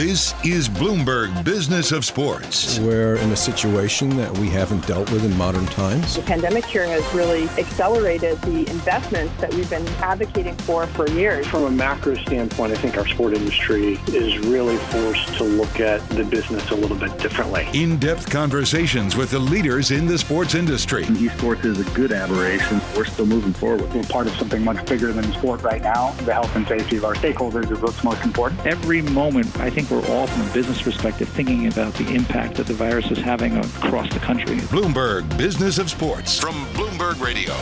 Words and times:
This 0.00 0.32
is 0.46 0.66
Bloomberg 0.66 1.44
Business 1.44 1.92
of 1.92 2.06
Sports. 2.06 2.78
We're 2.78 3.16
in 3.16 3.32
a 3.32 3.36
situation 3.36 4.08
that 4.16 4.32
we 4.38 4.48
haven't 4.48 4.86
dealt 4.86 5.10
with 5.10 5.26
in 5.26 5.36
modern 5.36 5.66
times. 5.66 6.16
The 6.16 6.22
pandemic 6.22 6.64
here 6.64 6.86
has 6.86 7.04
really 7.12 7.50
accelerated 7.58 8.40
the 8.40 8.60
investments 8.70 9.38
that 9.42 9.52
we've 9.52 9.68
been 9.68 9.86
advocating 9.98 10.56
for 10.56 10.86
for 10.86 11.06
years. 11.10 11.46
From 11.46 11.64
a 11.64 11.70
macro 11.70 12.14
standpoint, 12.14 12.72
I 12.72 12.76
think 12.76 12.96
our 12.96 13.06
sport 13.06 13.34
industry 13.34 14.00
is 14.06 14.38
really 14.38 14.78
forced 14.78 15.34
to 15.34 15.44
look 15.44 15.80
at 15.80 16.00
the 16.08 16.24
business 16.24 16.70
a 16.70 16.76
little 16.76 16.96
bit 16.96 17.18
differently. 17.18 17.68
In 17.74 17.98
depth 17.98 18.30
conversations 18.30 19.16
with 19.16 19.32
the 19.32 19.38
leaders 19.38 19.90
in 19.90 20.06
the 20.06 20.16
sports 20.16 20.54
industry. 20.54 21.04
Esports 21.04 21.66
is 21.66 21.78
a 21.78 21.90
good 21.90 22.10
aberration. 22.10 22.80
We're 22.96 23.04
still 23.04 23.26
moving 23.26 23.52
forward. 23.52 23.92
We're 23.92 24.02
part 24.04 24.28
of 24.28 24.32
something 24.36 24.64
much 24.64 24.86
bigger 24.86 25.12
than 25.12 25.30
sport 25.34 25.60
right 25.62 25.82
now. 25.82 26.12
The 26.24 26.32
health 26.32 26.56
and 26.56 26.66
safety 26.66 26.96
of 26.96 27.04
our 27.04 27.14
stakeholders 27.16 27.70
is 27.70 27.82
what's 27.82 28.02
most 28.02 28.24
important. 28.24 28.66
Every 28.66 29.02
moment, 29.02 29.60
I 29.60 29.68
think 29.68 29.89
we're 29.90 30.06
all, 30.08 30.26
from 30.26 30.48
a 30.48 30.52
business 30.52 30.80
perspective, 30.80 31.28
thinking 31.28 31.66
about 31.66 31.92
the 31.94 32.08
impact 32.14 32.54
that 32.56 32.66
the 32.66 32.74
virus 32.74 33.10
is 33.10 33.18
having 33.18 33.56
across 33.56 34.12
the 34.12 34.20
country. 34.20 34.56
Bloomberg 34.56 35.36
Business 35.36 35.78
of 35.78 35.90
Sports 35.90 36.38
from 36.38 36.54
Bloomberg 36.74 37.20
Radio. 37.20 37.52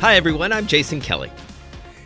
Hi, 0.00 0.16
everyone. 0.16 0.52
I'm 0.52 0.66
Jason 0.66 1.00
Kelly. 1.00 1.30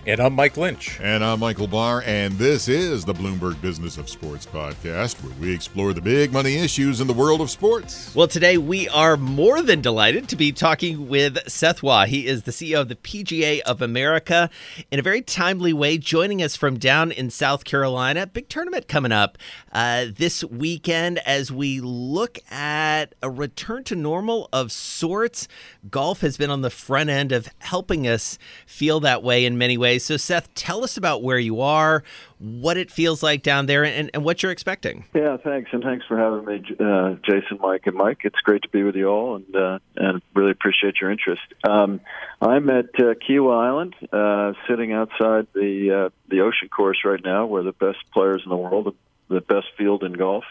And 0.08 0.20
I'm 0.20 0.32
Mike 0.32 0.56
Lynch. 0.56 0.98
And 1.02 1.22
I'm 1.22 1.38
Michael 1.38 1.66
Barr. 1.66 2.02
And 2.06 2.32
this 2.38 2.66
is 2.66 3.04
the 3.04 3.12
Bloomberg 3.12 3.60
Business 3.60 3.98
of 3.98 4.08
Sports 4.08 4.46
podcast, 4.46 5.22
where 5.22 5.34
we 5.38 5.54
explore 5.54 5.92
the 5.92 6.00
big 6.00 6.32
money 6.32 6.56
issues 6.56 7.02
in 7.02 7.06
the 7.06 7.12
world 7.12 7.42
of 7.42 7.50
sports. 7.50 8.14
Well, 8.14 8.26
today 8.26 8.56
we 8.56 8.88
are 8.88 9.18
more 9.18 9.60
than 9.60 9.82
delighted 9.82 10.26
to 10.30 10.36
be 10.36 10.50
talking 10.50 11.08
with 11.08 11.46
Seth 11.46 11.82
Waugh. 11.82 12.06
He 12.06 12.26
is 12.26 12.44
the 12.44 12.52
CEO 12.52 12.80
of 12.80 12.88
the 12.88 12.94
PGA 12.94 13.60
of 13.60 13.82
America 13.82 14.48
in 14.90 14.98
a 14.98 15.02
very 15.02 15.20
timely 15.20 15.74
way, 15.74 15.98
joining 15.98 16.42
us 16.42 16.56
from 16.56 16.78
down 16.78 17.12
in 17.12 17.28
South 17.28 17.64
Carolina. 17.64 18.26
Big 18.26 18.48
tournament 18.48 18.88
coming 18.88 19.12
up 19.12 19.36
uh, 19.72 20.06
this 20.16 20.42
weekend 20.42 21.18
as 21.26 21.52
we 21.52 21.80
look 21.80 22.38
at 22.50 23.14
a 23.22 23.28
return 23.28 23.84
to 23.84 23.94
normal 23.94 24.48
of 24.54 24.72
sorts. 24.72 25.48
Golf 25.90 26.22
has 26.22 26.38
been 26.38 26.50
on 26.50 26.62
the 26.62 26.70
front 26.70 27.10
end 27.10 27.30
of 27.30 27.46
helping 27.58 28.08
us 28.08 28.38
feel 28.64 29.00
that 29.00 29.22
way 29.22 29.44
in 29.44 29.58
many 29.58 29.76
ways. 29.76 29.97
So, 29.98 30.16
Seth, 30.16 30.52
tell 30.54 30.84
us 30.84 30.96
about 30.96 31.22
where 31.22 31.38
you 31.38 31.60
are, 31.60 32.02
what 32.38 32.76
it 32.76 32.90
feels 32.90 33.22
like 33.22 33.42
down 33.42 33.66
there, 33.66 33.84
and, 33.84 34.10
and 34.14 34.24
what 34.24 34.42
you're 34.42 34.52
expecting. 34.52 35.04
Yeah, 35.14 35.36
thanks, 35.36 35.70
and 35.72 35.82
thanks 35.82 36.06
for 36.06 36.16
having 36.16 36.44
me, 36.44 36.64
uh, 36.80 37.16
Jason, 37.24 37.58
Mike, 37.60 37.86
and 37.86 37.96
Mike. 37.96 38.18
It's 38.24 38.40
great 38.40 38.62
to 38.62 38.68
be 38.68 38.82
with 38.82 38.96
you 38.96 39.08
all, 39.08 39.36
and 39.36 39.56
uh, 39.56 39.78
and 39.96 40.22
really 40.34 40.52
appreciate 40.52 41.00
your 41.00 41.10
interest. 41.10 41.42
Um, 41.64 42.00
I'm 42.40 42.70
at 42.70 42.90
uh, 42.98 43.14
Kiawah 43.14 43.66
Island, 43.66 43.94
uh, 44.12 44.52
sitting 44.68 44.92
outside 44.92 45.46
the 45.54 46.06
uh, 46.06 46.10
the 46.28 46.40
ocean 46.40 46.68
course 46.68 46.98
right 47.04 47.22
now, 47.22 47.46
where 47.46 47.62
the 47.62 47.72
best 47.72 47.98
players 48.12 48.42
in 48.44 48.50
the 48.50 48.56
world, 48.56 48.94
the 49.28 49.40
best 49.40 49.66
field 49.76 50.04
in 50.04 50.12
golf, 50.12 50.44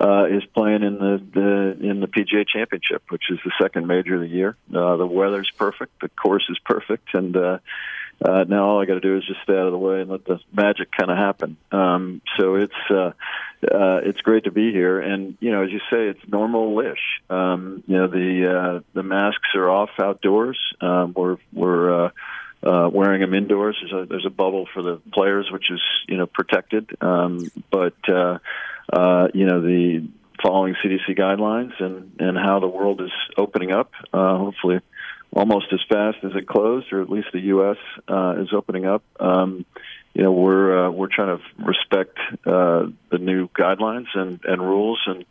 uh, 0.00 0.26
is 0.26 0.44
playing 0.54 0.82
in 0.82 0.98
the, 0.98 1.22
the 1.32 1.88
in 1.88 2.00
the 2.00 2.06
PGA 2.06 2.46
Championship, 2.46 3.02
which 3.08 3.24
is 3.30 3.38
the 3.44 3.52
second 3.60 3.86
major 3.86 4.16
of 4.16 4.20
the 4.20 4.28
year. 4.28 4.56
Uh, 4.74 4.96
the 4.96 5.06
weather's 5.06 5.50
perfect, 5.56 6.00
the 6.00 6.08
course 6.10 6.44
is 6.48 6.58
perfect, 6.64 7.14
and 7.14 7.36
uh, 7.36 7.58
uh, 8.24 8.44
now 8.48 8.66
all 8.66 8.80
I 8.80 8.86
got 8.86 8.94
to 8.94 9.00
do 9.00 9.16
is 9.16 9.26
just 9.26 9.42
stay 9.42 9.52
out 9.52 9.66
of 9.66 9.72
the 9.72 9.78
way 9.78 10.00
and 10.00 10.10
let 10.10 10.24
the 10.24 10.38
magic 10.52 10.90
kind 10.90 11.10
of 11.10 11.18
happen. 11.18 11.56
Um, 11.70 12.22
so 12.38 12.54
it's 12.54 12.90
uh, 12.90 13.12
uh, 13.62 14.00
it's 14.04 14.20
great 14.20 14.44
to 14.44 14.50
be 14.50 14.72
here, 14.72 15.00
and 15.00 15.36
you 15.40 15.50
know, 15.50 15.62
as 15.62 15.70
you 15.70 15.80
say, 15.90 16.08
it's 16.08 16.20
normal-ish. 16.26 17.20
Um, 17.28 17.82
you 17.86 17.96
know, 17.96 18.08
the 18.08 18.46
uh, 18.50 18.80
the 18.94 19.02
masks 19.02 19.48
are 19.54 19.68
off 19.68 19.90
outdoors. 19.98 20.58
Um, 20.80 21.12
we're 21.14 21.36
we're 21.52 22.06
uh, 22.06 22.10
uh, 22.62 22.88
wearing 22.88 23.20
them 23.20 23.34
indoors. 23.34 23.76
There's 23.80 24.04
a 24.04 24.06
there's 24.06 24.26
a 24.26 24.30
bubble 24.30 24.66
for 24.72 24.82
the 24.82 25.00
players, 25.12 25.50
which 25.50 25.70
is 25.70 25.80
you 26.08 26.16
know 26.16 26.26
protected. 26.26 26.90
Um, 27.00 27.50
but 27.70 27.96
uh, 28.08 28.38
uh, 28.92 29.28
you 29.34 29.46
know 29.46 29.60
the 29.60 30.08
following 30.42 30.74
CDC 30.84 31.18
guidelines 31.18 31.72
and 31.80 32.12
and 32.18 32.36
how 32.36 32.60
the 32.60 32.68
world 32.68 33.00
is 33.00 33.12
opening 33.36 33.72
up. 33.72 33.92
Uh, 34.12 34.38
hopefully, 34.38 34.80
almost 35.36 35.66
as 35.72 35.80
fast 35.88 36.18
as 36.24 36.32
it 36.34 36.46
closed, 36.46 36.92
or 36.92 37.02
at 37.02 37.10
least 37.10 37.28
the 37.32 37.40
U.S. 37.40 37.76
Uh, 38.08 38.36
is 38.38 38.48
opening 38.52 38.86
up. 38.86 39.02
Um, 39.20 39.66
you 40.14 40.22
know, 40.22 40.32
we're 40.32 40.86
uh, 40.86 40.90
we're 40.90 41.14
trying 41.14 41.36
to 41.36 41.44
respect 41.62 42.16
uh, 42.46 42.86
the 43.10 43.18
new 43.18 43.48
guidelines 43.48 44.06
and, 44.14 44.40
and 44.44 44.62
rules 44.62 45.00
and 45.06 45.26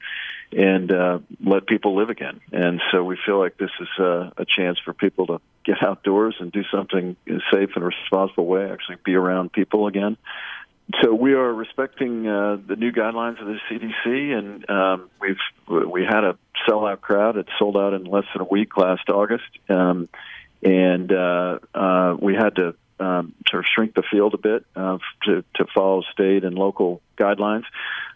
and 0.51 0.91
uh, 0.91 1.19
let 1.43 1.65
people 1.65 1.95
live 1.95 2.09
again. 2.09 2.39
And 2.51 2.79
so 2.91 3.03
we 3.03 3.17
feel 3.25 3.39
like 3.39 3.57
this 3.57 3.71
is 3.81 3.87
a, 3.99 4.31
a 4.37 4.45
chance 4.45 4.77
for 4.85 4.93
people 4.93 5.25
to 5.27 5.41
get 5.65 5.81
outdoors 5.81 6.35
and 6.39 6.51
do 6.51 6.61
something 6.71 7.17
in 7.25 7.35
a 7.35 7.39
safe 7.51 7.71
and 7.75 7.83
responsible 7.83 8.45
way. 8.45 8.69
Actually, 8.69 8.97
be 9.03 9.15
around 9.15 9.51
people 9.51 9.87
again. 9.87 10.17
So 11.01 11.13
we 11.13 11.33
are 11.33 11.51
respecting 11.51 12.27
uh, 12.27 12.57
the 12.65 12.75
new 12.75 12.91
guidelines 12.91 13.41
of 13.41 13.47
the 13.47 13.57
CDC, 13.69 14.37
and 14.37 14.69
um, 14.69 15.09
we've 15.19 15.87
we 15.91 16.03
had 16.03 16.23
a 16.23 16.37
sellout 16.67 17.01
crowd. 17.01 17.37
It 17.37 17.47
sold 17.57 17.75
out 17.75 17.93
in 17.93 18.03
less 18.03 18.25
than 18.33 18.43
a 18.43 18.45
week 18.45 18.77
last 18.77 19.09
August, 19.09 19.49
um, 19.67 20.09
and 20.61 21.11
uh, 21.11 21.59
uh, 21.73 22.15
we 22.19 22.35
had 22.35 22.55
to 22.57 22.75
um, 22.99 23.33
sort 23.49 23.63
of 23.63 23.65
shrink 23.73 23.95
the 23.95 24.03
field 24.11 24.33
a 24.33 24.37
bit 24.37 24.65
uh, 24.75 24.97
to, 25.23 25.43
to 25.55 25.65
follow 25.73 26.01
state 26.13 26.43
and 26.43 26.55
local 26.55 27.01
guidelines. 27.17 27.65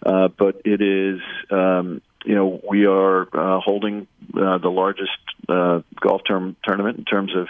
Uh, 0.06 0.30
but 0.30 0.62
it 0.66 0.82
is, 0.82 1.20
um, 1.50 2.02
you 2.26 2.36
know, 2.36 2.62
we 2.68 2.86
are 2.86 3.28
uh, 3.34 3.60
holding 3.62 4.08
uh, 4.36 4.58
the 4.58 4.70
largest 4.70 5.18
uh, 5.48 5.82
golf 6.00 6.22
term 6.28 6.56
tournament 6.64 6.98
in 6.98 7.06
terms 7.06 7.36
of 7.36 7.48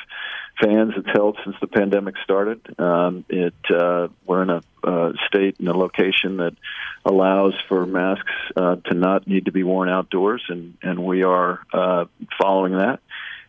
fans. 0.62 0.94
It's 0.98 1.10
held 1.14 1.38
since 1.44 1.56
the 1.62 1.68
pandemic 1.68 2.16
started. 2.24 2.62
Um, 2.80 3.26
it 3.30 3.54
uh, 3.74 4.10
we're 4.26 4.44
in 4.44 4.50
a 4.50 4.62
uh, 4.84 5.14
state 5.28 5.60
and 5.60 5.68
a 5.68 5.78
location 5.78 6.38
that 6.38 6.56
allows 7.06 7.54
for 7.68 7.86
masks 7.86 8.32
uh, 8.56 8.76
to 8.76 8.96
not 8.96 9.28
need 9.28 9.46
to 9.46 9.52
be 9.52 9.64
worn 9.64 9.90
outdoors, 9.90 10.44
and 10.50 10.78
and 10.82 11.04
we 11.04 11.24
are 11.24 11.60
uh, 11.74 12.06
following 12.42 12.78
that 12.78 13.00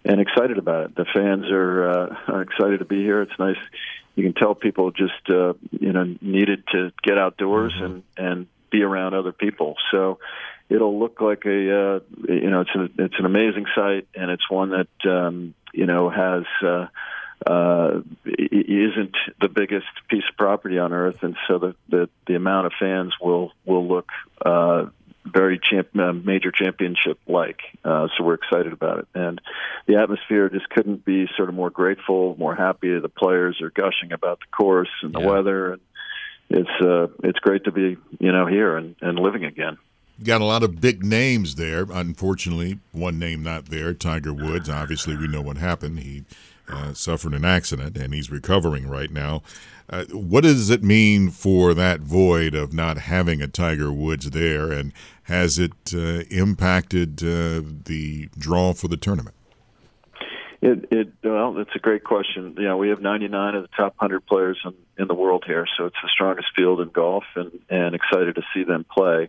and 0.05 0.21
excited 0.21 0.59
about 0.59 0.87
it. 0.87 0.97
The 0.97 1.05
fans 1.05 1.51
are, 1.51 1.91
uh, 1.91 2.17
are 2.29 2.43
excited 2.43 2.79
to 2.79 2.85
be 2.85 3.03
here. 3.03 3.23
It's 3.23 3.39
nice. 3.39 3.59
You 4.15 4.25
can 4.25 4.35
tell 4.35 4.55
people 4.55 4.91
just 4.91 5.29
uh, 5.29 5.55
you 5.71 5.93
know 5.93 6.17
needed 6.21 6.65
to 6.73 6.93
get 7.03 7.19
outdoors 7.19 7.73
mm-hmm. 7.75 7.85
and 7.85 8.03
and 8.17 8.47
be 8.71 8.83
around 8.83 9.15
other 9.15 9.33
people. 9.33 9.77
So 9.91 10.19
it'll 10.71 10.99
look 10.99 11.21
like 11.21 11.45
a 11.45 11.51
uh, 11.51 12.01
you 12.29 12.49
know 12.49 12.63
it's 12.63 12.71
an 12.75 12.95
it's 12.99 13.19
an 13.19 13.27
amazing 13.27 13.67
site 13.75 14.09
and 14.15 14.31
it's 14.31 14.49
one 14.49 14.71
that 14.71 15.11
um, 15.11 15.55
you 15.75 15.87
know 15.87 16.09
has 16.09 16.45
uh, 16.65 16.87
uh, 17.47 18.01
isn't 18.25 19.17
the 19.41 19.49
biggest 19.49 19.87
piece 20.09 20.25
of 20.31 20.37
property 20.37 20.79
on 20.79 20.93
earth, 20.93 21.23
and 21.23 21.37
so 21.49 21.59
the 21.59 21.75
the, 21.89 22.09
the 22.27 22.35
amount 22.35 22.67
of 22.67 22.73
fans 22.79 23.15
will 23.21 23.53
will 23.65 23.87
look 23.87 24.09
uh, 24.45 24.87
very 25.25 25.59
champ, 25.59 25.89
uh, 25.99 26.13
major 26.13 26.51
championship 26.51 27.19
like. 27.27 27.61
Uh, 27.85 28.09
so 28.17 28.25
we're 28.25 28.35
excited 28.35 28.73
about 28.73 28.99
it, 29.01 29.09
and 29.15 29.41
the 29.87 29.97
atmosphere 29.97 30.49
just 30.49 30.69
couldn't 30.71 31.05
be 31.05 31.29
sort 31.37 31.49
of 31.49 31.55
more 31.55 31.71
grateful, 31.71 32.37
more 32.39 32.55
happy. 32.55 32.99
The 32.99 33.09
players 33.09 33.61
are 33.63 33.71
gushing 33.71 34.13
about 34.13 34.41
the 34.41 34.57
course 34.57 34.91
and 35.03 35.15
the 35.15 35.21
yeah. 35.21 35.27
weather, 35.27 35.73
and 35.73 35.83
it's 36.51 36.85
uh, 36.85 37.07
it's 37.23 37.39
great 37.39 37.65
to 37.65 37.73
be 37.73 37.97
you 38.19 38.33
know 38.33 38.47
here 38.47 38.77
and, 38.77 38.97
and 39.01 39.19
living 39.19 39.45
again. 39.45 39.79
Got 40.23 40.43
a 40.43 40.45
lot 40.45 40.63
of 40.63 40.81
big 40.81 41.03
names 41.03 41.55
there. 41.55 41.87
Unfortunately, 41.91 42.79
one 42.93 43.19
name 43.19 43.43
not 43.43 43.67
there. 43.67 43.95
Tiger 43.95 44.35
Woods. 44.35 44.69
Obviously, 44.69 45.17
we 45.17 45.27
know 45.27 45.41
what 45.41 45.57
happened. 45.57 46.01
He 46.01 46.25
uh, 46.69 46.93
suffered 46.93 47.33
an 47.33 47.45
accident 47.45 47.97
and 47.97 48.13
he's 48.13 48.31
recovering 48.31 48.87
right 48.89 49.11
now. 49.11 49.43
Uh, 49.89 50.05
what 50.13 50.43
does 50.43 50.71
it 50.71 50.85
mean 50.85 51.31
for 51.31 51.75
that 51.75 52.01
void 52.01 52.55
of 52.55 52.73
not 52.73 52.99
having 52.99 53.43
a 53.43 53.49
Tiger 53.49 53.91
Woods 53.91 54.31
there, 54.31 54.71
and 54.71 54.93
has 55.25 55.59
it 55.59 55.73
uh, 55.93 56.23
impacted 56.31 57.25
uh, 57.25 57.63
the 57.85 58.29
draw 58.39 58.73
for 58.73 58.87
the 58.87 58.97
tournament? 58.97 59.35
It, 60.63 60.87
it 60.93 61.13
well, 61.25 61.59
it's 61.59 61.75
a 61.75 61.81
great 61.81 62.05
question. 62.05 62.55
You 62.57 62.69
know, 62.69 62.77
we 62.77 62.91
have 62.91 63.01
99 63.01 63.55
of 63.57 63.63
the 63.63 63.69
top 63.69 63.95
100 63.99 64.27
players 64.27 64.61
in, 64.65 64.75
in 64.97 65.09
the 65.09 65.15
world 65.15 65.43
here, 65.45 65.67
so 65.77 65.87
it's 65.87 65.97
the 66.03 66.11
strongest 66.13 66.49
field 66.55 66.81
in 66.81 66.91
golf, 66.91 67.25
and 67.35 67.51
and 67.69 67.95
excited 67.97 68.37
to 68.37 68.43
see 68.55 68.63
them 68.63 68.85
play 68.85 69.29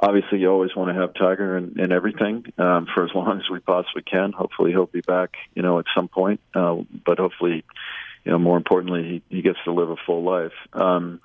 obviously 0.00 0.40
you 0.40 0.50
always 0.50 0.74
want 0.74 0.94
to 0.94 1.00
have 1.00 1.14
Tiger 1.14 1.56
in, 1.56 1.78
in 1.78 1.92
everything 1.92 2.52
um, 2.58 2.86
for 2.92 3.04
as 3.04 3.10
long 3.14 3.38
as 3.38 3.50
we 3.50 3.60
possibly 3.60 4.02
can. 4.02 4.32
Hopefully 4.32 4.70
he'll 4.70 4.86
be 4.86 5.00
back, 5.00 5.34
you 5.54 5.62
know, 5.62 5.78
at 5.78 5.86
some 5.94 6.08
point. 6.08 6.40
Uh, 6.54 6.82
but 7.04 7.18
hopefully 7.18 7.64
you 8.24 8.32
know, 8.32 8.38
more 8.38 8.56
importantly, 8.56 9.22
he, 9.28 9.36
he 9.36 9.42
gets 9.42 9.58
to 9.64 9.72
live 9.72 9.90
a 9.90 9.96
full 10.06 10.22
life. 10.22 10.52
Um, 10.72 11.20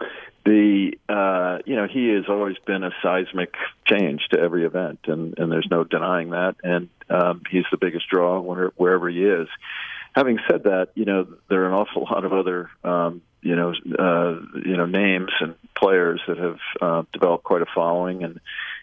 the 0.45 0.98
uh, 1.07 1.60
you 1.66 1.75
know 1.75 1.88
he 1.88 2.10
has 2.10 2.25
always 2.27 2.57
been 2.66 2.83
a 2.83 2.92
seismic 3.01 3.54
change 3.86 4.27
to 4.31 4.39
every 4.39 4.66
event, 4.66 5.00
and, 5.06 5.38
and 5.38 5.51
there's 5.51 5.68
no 5.69 5.83
denying 5.83 6.31
that. 6.31 6.56
And 6.63 6.89
um, 7.10 7.44
he's 7.50 7.66
the 7.71 7.77
biggest 7.77 8.10
draw 8.10 8.39
wherever, 8.42 8.74
wherever 8.75 9.10
he 9.10 9.24
is. 9.24 9.48
Having 10.13 10.39
said 10.50 10.63
that, 10.63 10.89
you 10.95 11.06
know 11.06 11.27
there 11.50 11.63
are 11.63 11.68
an 11.68 11.74
awful 11.74 12.04
lot 12.04 12.25
of 12.25 12.33
other 12.33 12.69
um, 12.83 13.21
you 13.42 13.56
know 13.56 13.74
uh, 13.98 14.40
you 14.66 14.78
know 14.78 14.86
names 14.86 15.32
and 15.40 15.56
players 15.76 16.22
that 16.28 16.38
have 16.38 16.60
uh, 16.82 17.04
developed 17.14 17.44
quite 17.44 17.62
a 17.62 17.68
following, 17.74 18.24
and 18.24 18.40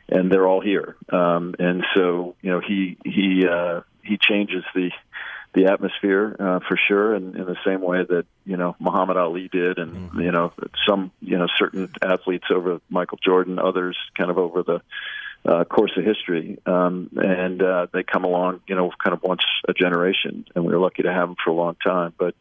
and 0.08 0.30
they're 0.30 0.46
all 0.46 0.60
here. 0.60 0.96
Um, 1.10 1.54
and 1.58 1.84
so 1.94 2.36
you 2.42 2.50
know 2.50 2.60
he 2.60 2.96
he 3.04 3.46
uh, 3.46 3.82
he 4.02 4.18
changes 4.18 4.64
the 4.74 4.90
the 5.54 5.66
atmosphere 5.66 6.36
uh, 6.38 6.60
for 6.68 6.78
sure, 6.88 7.14
and 7.14 7.34
in 7.34 7.46
the 7.46 7.56
same 7.64 7.80
way 7.80 8.04
that 8.04 8.26
you 8.44 8.56
know 8.56 8.76
Muhammad 8.78 9.16
Ali 9.16 9.48
did, 9.48 9.78
and 9.78 9.92
mm-hmm. 9.92 10.20
you 10.20 10.32
know 10.32 10.52
some 10.86 11.10
you 11.20 11.38
know 11.38 11.46
certain 11.56 11.90
athletes 12.02 12.46
over 12.50 12.80
Michael 12.90 13.18
Jordan, 13.24 13.58
others 13.58 13.96
kind 14.16 14.30
of 14.30 14.38
over 14.38 14.62
the 14.62 14.82
uh, 15.46 15.64
course 15.64 15.92
of 15.96 16.04
history, 16.04 16.58
um, 16.66 17.10
and 17.16 17.62
uh, 17.62 17.86
they 17.92 18.02
come 18.02 18.24
along 18.24 18.60
you 18.66 18.74
know 18.74 18.90
kind 19.02 19.14
of 19.14 19.22
once 19.22 19.42
a 19.66 19.72
generation, 19.72 20.44
and 20.54 20.64
we 20.64 20.72
are 20.72 20.78
lucky 20.78 21.02
to 21.02 21.12
have 21.12 21.28
them 21.28 21.36
for 21.42 21.50
a 21.50 21.54
long 21.54 21.76
time. 21.82 22.12
But 22.18 22.34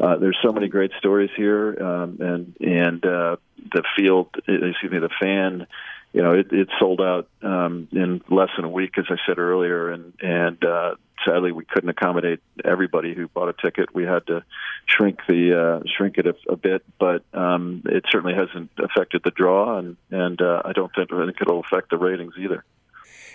uh, 0.00 0.16
there's 0.16 0.38
so 0.42 0.52
many 0.52 0.68
great 0.68 0.92
stories 0.98 1.30
here, 1.36 1.76
um, 1.82 2.18
and 2.20 2.56
and 2.60 3.04
uh, 3.04 3.36
the 3.72 3.84
field, 3.96 4.28
excuse 4.48 4.90
me, 4.90 4.98
the 4.98 5.10
fan 5.20 5.66
you 6.12 6.22
know, 6.22 6.32
it, 6.32 6.52
it 6.52 6.68
sold 6.78 7.00
out 7.00 7.28
um, 7.42 7.88
in 7.92 8.20
less 8.28 8.48
than 8.56 8.64
a 8.64 8.68
week, 8.68 8.98
as 8.98 9.04
I 9.08 9.16
said 9.26 9.38
earlier, 9.38 9.90
and 9.90 10.12
and 10.20 10.64
uh, 10.64 10.96
sadly 11.26 11.52
we 11.52 11.64
couldn't 11.64 11.90
accommodate 11.90 12.40
everybody 12.64 13.14
who 13.14 13.28
bought 13.28 13.48
a 13.48 13.52
ticket. 13.52 13.94
We 13.94 14.04
had 14.04 14.26
to 14.26 14.42
shrink 14.86 15.20
the 15.28 15.58
uh, 15.58 15.88
shrink 15.96 16.18
it 16.18 16.26
a, 16.26 16.34
a 16.48 16.56
bit, 16.56 16.84
but 16.98 17.22
um, 17.32 17.82
it 17.86 18.04
certainly 18.10 18.34
hasn't 18.34 18.70
affected 18.78 19.22
the 19.24 19.30
draw, 19.30 19.78
and 19.78 19.96
and 20.10 20.40
uh, 20.42 20.62
I 20.64 20.72
don't 20.72 20.90
think, 20.94 21.10
it'll 21.12 21.60
affect 21.60 21.90
the 21.90 21.98
ratings 21.98 22.34
either. 22.38 22.64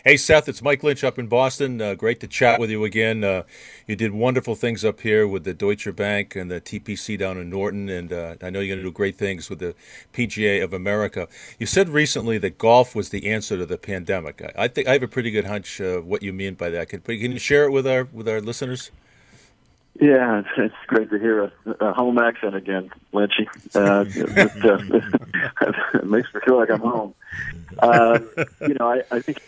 Hey, 0.08 0.18
Seth, 0.18 0.48
it's 0.48 0.62
Mike 0.62 0.84
Lynch 0.84 1.04
up 1.04 1.18
in 1.18 1.26
Boston. 1.26 1.82
Uh, 1.82 1.96
great 1.96 2.20
to 2.20 2.28
chat 2.28 2.60
with 2.60 2.70
you 2.70 2.84
again. 2.84 3.24
Uh, 3.24 3.42
you 3.88 3.96
did 3.96 4.12
wonderful 4.12 4.54
things 4.54 4.86
up 4.86 5.02
here 5.02 5.28
with 5.28 5.46
the 5.46 5.54
Deutsche 5.56 5.96
Bank 5.96 6.36
and 6.36 6.52
the 6.52 6.62
TPC 6.62 7.18
down 7.18 7.40
in 7.40 7.50
Norton, 7.50 7.90
and 7.90 8.14
uh, 8.14 8.36
I 8.40 8.52
know 8.52 8.60
you're 8.60 8.76
going 8.76 8.86
to 8.86 8.88
do 8.88 8.92
great 8.92 9.16
things 9.16 9.50
with 9.50 9.58
the 9.58 9.74
PGA 10.14 10.64
of 10.64 10.74
America. 10.74 11.28
You 11.58 11.66
said 11.66 11.90
recently 11.90 12.38
that 12.38 12.60
golf 12.60 12.94
was 12.94 13.10
the 13.10 13.26
answer 13.26 13.58
to 13.58 13.66
the 13.66 13.80
pandemic. 13.80 14.44
I, 14.44 14.66
I 14.66 14.68
think 14.68 14.88
I 14.88 14.94
have 14.94 15.02
a 15.02 15.08
pretty 15.08 15.32
good 15.32 15.46
hunch 15.46 15.80
of 15.80 16.06
what 16.06 16.22
you 16.22 16.32
mean 16.32 16.54
by 16.54 16.70
that. 16.70 16.90
Can, 16.90 17.02
can 17.02 17.32
you 17.32 17.40
share 17.40 17.64
it 17.64 17.72
with 17.72 17.88
our 17.88 18.04
with 18.14 18.30
our 18.30 18.42
listeners? 18.42 18.92
Yeah, 20.00 20.40
it's, 20.40 20.50
it's 20.58 20.76
great 20.88 21.10
to 21.10 21.20
hear 21.20 21.44
a, 21.44 21.52
a 21.80 21.94
home 21.94 22.18
accent 22.18 22.56
again, 22.56 22.92
Lynchy. 23.14 23.48
Uh, 23.74 24.06
it, 24.08 24.66
uh, 25.62 25.98
it 26.00 26.06
makes 26.06 26.34
me 26.34 26.42
feel 26.46 26.58
like 26.58 26.70
I'm 26.70 26.82
home. 26.82 27.14
Uh, 27.80 28.20
you 28.62 28.76
know, 28.80 28.90
I, 28.90 29.04
I 29.12 29.22
think 29.22 29.40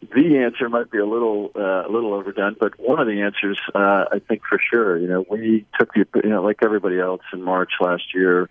the 0.00 0.38
answer 0.38 0.68
might 0.68 0.90
be 0.90 0.98
a 0.98 1.06
little 1.06 1.50
uh, 1.56 1.86
a 1.86 1.90
little 1.90 2.14
overdone, 2.14 2.56
but 2.58 2.78
one 2.78 3.00
of 3.00 3.06
the 3.06 3.22
answers, 3.22 3.58
uh, 3.74 4.06
I 4.12 4.18
think 4.26 4.42
for 4.48 4.58
sure. 4.70 4.98
You 4.98 5.08
know, 5.08 5.26
we 5.28 5.66
took 5.78 5.94
the 5.94 6.06
you 6.22 6.30
know 6.30 6.42
like 6.42 6.58
everybody 6.62 6.98
else 6.98 7.22
in 7.32 7.42
March 7.42 7.72
last 7.80 8.14
year. 8.14 8.48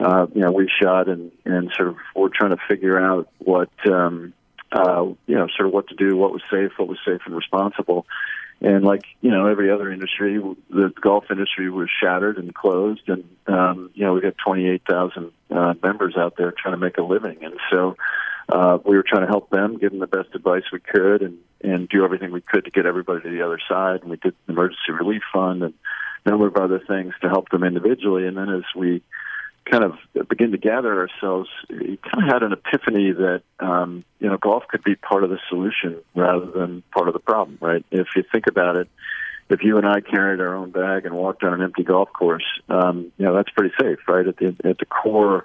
Uh, 0.00 0.26
you 0.34 0.40
know, 0.40 0.50
we 0.50 0.68
shot 0.82 1.08
and 1.08 1.30
and 1.44 1.70
sort 1.76 1.88
of 1.88 1.96
we're 2.16 2.28
trying 2.28 2.50
to 2.50 2.60
figure 2.68 2.98
out 2.98 3.28
what 3.38 3.70
um, 3.88 4.32
uh, 4.74 5.04
you 5.26 5.36
know, 5.36 5.46
sort 5.56 5.68
of 5.68 5.72
what 5.72 5.88
to 5.88 5.94
do, 5.94 6.16
what 6.16 6.32
was 6.32 6.42
safe, 6.50 6.72
what 6.76 6.88
was 6.88 6.98
safe 7.06 7.20
and 7.26 7.34
responsible. 7.36 8.06
And 8.60 8.84
like 8.84 9.04
you 9.20 9.30
know, 9.30 9.46
every 9.46 9.70
other 9.70 9.90
industry, 9.90 10.40
the 10.70 10.92
golf 11.00 11.24
industry 11.30 11.68
was 11.70 11.88
shattered 11.90 12.38
and 12.38 12.54
closed, 12.54 13.08
and 13.08 13.24
um, 13.46 13.90
you 13.94 14.04
know 14.04 14.14
we 14.14 14.20
got 14.20 14.36
28,000 14.38 15.32
uh, 15.50 15.74
members 15.82 16.16
out 16.16 16.36
there 16.36 16.52
trying 16.52 16.74
to 16.74 16.80
make 16.80 16.96
a 16.96 17.02
living, 17.02 17.44
and 17.44 17.54
so 17.70 17.96
uh, 18.48 18.78
we 18.84 18.96
were 18.96 19.02
trying 19.02 19.22
to 19.22 19.28
help 19.28 19.50
them, 19.50 19.78
give 19.78 19.90
them 19.90 20.00
the 20.00 20.06
best 20.06 20.34
advice 20.34 20.64
we 20.72 20.80
could, 20.80 21.22
and 21.22 21.38
and 21.62 21.88
do 21.88 22.04
everything 22.04 22.30
we 22.30 22.42
could 22.42 22.64
to 22.64 22.70
get 22.70 22.86
everybody 22.86 23.22
to 23.22 23.30
the 23.30 23.42
other 23.42 23.58
side. 23.68 24.02
And 24.02 24.10
we 24.10 24.16
did 24.16 24.34
an 24.46 24.54
emergency 24.54 24.92
relief 24.92 25.22
fund 25.32 25.62
and 25.62 25.74
a 26.24 26.30
number 26.30 26.46
of 26.46 26.56
other 26.56 26.78
things 26.78 27.14
to 27.22 27.28
help 27.28 27.48
them 27.48 27.64
individually. 27.64 28.26
And 28.26 28.36
then 28.36 28.50
as 28.50 28.64
we 28.76 29.02
kind 29.64 29.84
of 29.84 30.28
begin 30.28 30.52
to 30.52 30.58
gather 30.58 31.00
ourselves, 31.00 31.48
we 31.68 31.98
kind 32.02 32.22
of 32.22 32.32
had 32.32 32.42
an 32.42 32.52
epiphany 32.52 33.12
that 33.12 33.42
um, 33.60 34.04
you 34.18 34.28
know 34.28 34.36
golf 34.36 34.64
could 34.68 34.84
be 34.84 34.94
part 34.94 35.24
of 35.24 35.30
the 35.30 35.38
solution 35.48 36.00
rather 36.14 36.46
than 36.46 36.82
part 36.92 37.08
of 37.08 37.14
the 37.14 37.20
problem. 37.20 37.58
Right? 37.60 37.84
If 37.90 38.08
you 38.16 38.24
think 38.30 38.46
about 38.46 38.76
it, 38.76 38.88
if 39.48 39.62
you 39.62 39.78
and 39.78 39.86
I 39.86 40.00
carried 40.00 40.40
our 40.40 40.54
own 40.54 40.70
bag 40.70 41.06
and 41.06 41.14
walked 41.14 41.42
on 41.44 41.54
an 41.54 41.62
empty 41.62 41.82
golf 41.82 42.12
course, 42.12 42.44
um, 42.68 43.12
you 43.18 43.24
know 43.24 43.34
that's 43.34 43.50
pretty 43.50 43.74
safe, 43.80 43.98
right? 44.08 44.26
At 44.26 44.36
the 44.36 44.56
at 44.64 44.78
the 44.78 44.86
core 44.86 45.44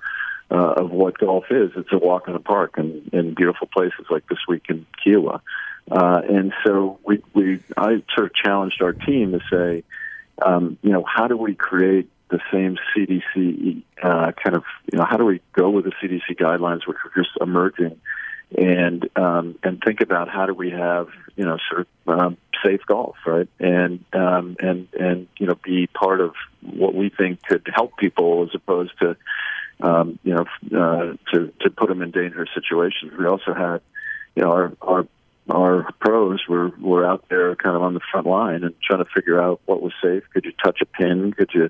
uh, 0.52 0.74
of 0.78 0.92
what 0.92 1.18
golf 1.18 1.46
is. 1.50 1.72
It's 1.76 1.92
a 1.92 1.98
walk 1.98 2.28
in 2.28 2.34
the 2.34 2.40
park 2.40 2.78
and 2.78 3.08
in 3.14 3.34
beautiful 3.34 3.68
places 3.68 4.06
like 4.10 4.28
this 4.28 4.40
week 4.48 4.66
in 4.70 4.86
Kiawah. 5.06 5.42
Uh, 5.90 6.22
and 6.28 6.54
so 6.66 7.00
we, 7.06 7.22
we, 7.34 7.60
I 7.76 8.04
sort 8.16 8.28
of 8.28 8.34
challenged 8.34 8.82
our 8.82 8.94
team 8.94 9.32
to 9.32 9.40
say, 9.52 9.84
um, 10.42 10.78
you 10.82 10.92
know, 10.92 11.04
how 11.04 11.28
do 11.28 11.36
we 11.36 11.56
create 11.56 12.10
the 12.30 12.40
same 12.52 12.78
CDC 12.96 13.84
uh, 14.02 14.32
kind 14.44 14.56
of, 14.56 14.64
you 14.92 14.98
know, 15.00 15.06
how 15.10 15.18
do 15.18 15.26
we 15.26 15.42
go 15.54 15.70
with 15.70 15.86
the 15.86 15.92
CDC 16.02 16.38
guidelines, 16.40 16.88
which 16.88 16.98
are 17.04 17.12
just 17.16 17.32
emerging, 17.42 18.00
and 18.58 19.10
um, 19.16 19.58
and 19.64 19.82
think 19.86 20.02
about 20.02 20.30
how 20.30 20.46
do 20.46 20.54
we 20.54 20.72
have, 20.72 21.08
you 21.36 21.46
know, 21.46 21.58
sort 21.70 21.88
of 22.06 22.20
um, 22.20 22.38
safe 22.66 22.82
golf, 22.88 23.16
right? 23.26 23.48
And 23.60 24.04
um, 24.14 24.58
and 24.60 24.88
and 25.00 25.28
you 25.38 25.48
know, 25.48 25.56
be 25.64 25.88
part 25.88 26.22
of 26.22 26.34
what 26.62 26.94
we 26.94 27.10
think 27.10 27.42
could 27.44 27.68
help 27.74 27.98
people 27.98 28.44
as 28.44 28.54
opposed 28.54 28.92
to 29.00 29.16
um, 29.82 30.20
you 30.24 30.36
know, 30.36 30.46
uh, 30.78 31.16
to 31.34 31.54
to 31.62 31.70
put 31.70 31.90
them 31.90 32.02
in 32.02 32.12
dangerous 32.12 32.50
situations. 32.54 33.14
We 33.18 33.26
also 33.26 33.54
had, 33.54 33.82
you 34.36 34.44
know, 34.44 34.52
our 34.52 34.74
our 34.82 35.08
our 35.50 35.92
pros 36.00 36.42
were 36.48 36.70
were 36.80 37.06
out 37.06 37.26
there 37.30 37.56
kind 37.56 37.76
of 37.76 37.82
on 37.82 37.94
the 37.94 38.02
front 38.12 38.28
line 38.28 38.64
and 38.64 38.76
trying 38.82 39.04
to 39.04 39.10
figure 39.16 39.42
out 39.42 39.62
what 39.66 39.82
was 39.82 39.94
safe. 40.04 40.24
Could 40.34 40.46
you 40.46 40.52
touch 40.64 40.80
a 40.82 40.86
pin? 40.86 41.34
Could 41.34 41.52
you, 41.54 41.70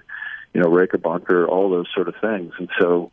you 0.54 0.62
know, 0.62 0.69
rake 0.69 0.94
a 0.94 0.98
bunker? 0.98 1.48
All 1.48 1.69
those 1.69 1.88
sort 1.94 2.07
of 2.07 2.16
things. 2.22 2.54
And 2.57 2.69
so 2.80 3.12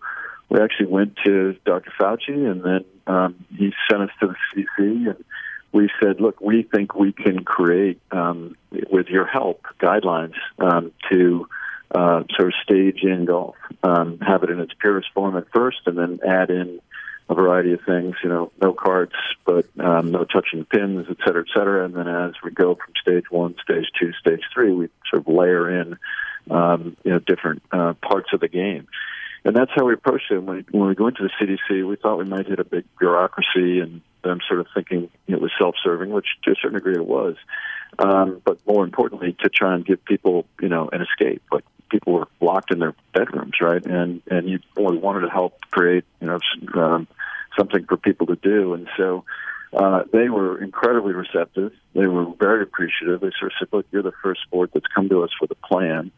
we 0.48 0.60
actually 0.60 0.86
went 0.86 1.16
to 1.24 1.56
Dr. 1.64 1.92
Fauci, 1.98 2.50
and 2.50 2.62
then 2.62 2.84
um, 3.06 3.44
he 3.56 3.72
sent 3.90 4.02
us 4.02 4.10
to 4.20 4.28
the 4.28 4.34
CDC, 4.54 5.10
and 5.10 5.24
we 5.72 5.90
said, 6.02 6.20
look, 6.20 6.40
we 6.40 6.62
think 6.62 6.94
we 6.94 7.12
can 7.12 7.44
create, 7.44 8.00
um, 8.10 8.56
with 8.90 9.08
your 9.08 9.26
help, 9.26 9.66
guidelines 9.80 10.34
um, 10.58 10.92
to 11.10 11.48
uh, 11.94 12.22
sort 12.36 12.48
of 12.48 12.54
stage 12.62 13.02
in 13.02 13.24
golf, 13.24 13.56
um, 13.82 14.18
have 14.20 14.42
it 14.42 14.50
in 14.50 14.60
its 14.60 14.72
purest 14.78 15.08
form 15.14 15.36
at 15.36 15.46
first, 15.52 15.78
and 15.86 15.98
then 15.98 16.18
add 16.26 16.50
in 16.50 16.80
a 17.28 17.34
variety 17.34 17.72
of 17.72 17.80
things. 17.86 18.14
You 18.22 18.28
know, 18.28 18.52
no 18.60 18.72
carts, 18.72 19.16
but 19.44 19.66
um, 19.78 20.10
no 20.10 20.24
touching 20.24 20.64
pins, 20.64 21.06
et 21.10 21.16
cetera, 21.24 21.42
et 21.42 21.52
cetera. 21.54 21.84
And 21.84 21.94
then 21.94 22.08
as 22.08 22.34
we 22.42 22.50
go 22.50 22.74
from 22.74 22.94
stage 23.00 23.30
one, 23.30 23.54
stage 23.62 23.86
two, 23.98 24.12
stage 24.14 24.42
three, 24.52 24.72
we 24.72 24.88
sort 25.10 25.26
of 25.26 25.32
layer 25.32 25.80
in, 25.80 25.96
um, 26.50 26.96
you 27.04 27.12
know, 27.12 27.18
different 27.18 27.62
uh, 27.72 27.94
parts 27.94 28.28
of 28.32 28.40
the 28.40 28.48
game. 28.48 28.86
And 29.44 29.54
that's 29.54 29.70
how 29.74 29.84
we 29.84 29.94
approached 29.94 30.30
it. 30.30 30.42
When, 30.42 30.64
when 30.72 30.88
we 30.88 30.94
go 30.94 31.06
into 31.06 31.22
the 31.22 31.30
CDC, 31.40 31.86
we 31.88 31.96
thought 31.96 32.18
we 32.18 32.24
might 32.24 32.48
hit 32.48 32.58
a 32.58 32.64
big 32.64 32.84
bureaucracy 32.98 33.78
and 33.78 34.00
them 34.24 34.40
sort 34.48 34.60
of 34.60 34.66
thinking 34.74 35.08
it 35.28 35.40
was 35.40 35.52
self-serving, 35.56 36.10
which 36.10 36.26
to 36.44 36.50
a 36.50 36.54
certain 36.56 36.74
degree 36.74 36.96
it 36.96 37.06
was. 37.06 37.36
Um, 37.98 38.42
but 38.44 38.58
more 38.66 38.84
importantly, 38.84 39.36
to 39.40 39.48
try 39.48 39.74
and 39.74 39.86
give 39.86 40.04
people, 40.04 40.46
you 40.60 40.68
know, 40.68 40.88
an 40.92 41.00
escape. 41.00 41.42
Like 41.52 41.64
people 41.90 42.14
were 42.14 42.28
locked 42.40 42.72
in 42.72 42.80
their 42.80 42.94
bedrooms, 43.14 43.54
right? 43.60 43.84
And 43.86 44.20
and 44.28 44.48
you 44.48 44.58
wanted 44.76 45.20
to 45.20 45.30
help 45.30 45.60
create, 45.70 46.04
you 46.20 46.26
know, 46.26 46.40
um, 46.74 47.06
something 47.56 47.84
for 47.86 47.96
people 47.96 48.26
to 48.26 48.36
do. 48.36 48.74
And 48.74 48.88
so 48.96 49.24
uh, 49.72 50.04
they 50.12 50.28
were 50.28 50.62
incredibly 50.62 51.12
receptive. 51.12 51.72
They 51.94 52.06
were 52.06 52.26
very 52.38 52.62
appreciative. 52.62 53.20
They 53.20 53.30
sort 53.38 53.52
of 53.52 53.58
said, 53.58 53.68
"Look, 53.72 53.86
you're 53.90 54.02
the 54.02 54.12
first 54.22 54.42
sport 54.42 54.70
that's 54.72 54.86
come 54.94 55.08
to 55.08 55.22
us 55.22 55.30
with 55.40 55.50
a 55.50 55.66
plan." 55.66 56.12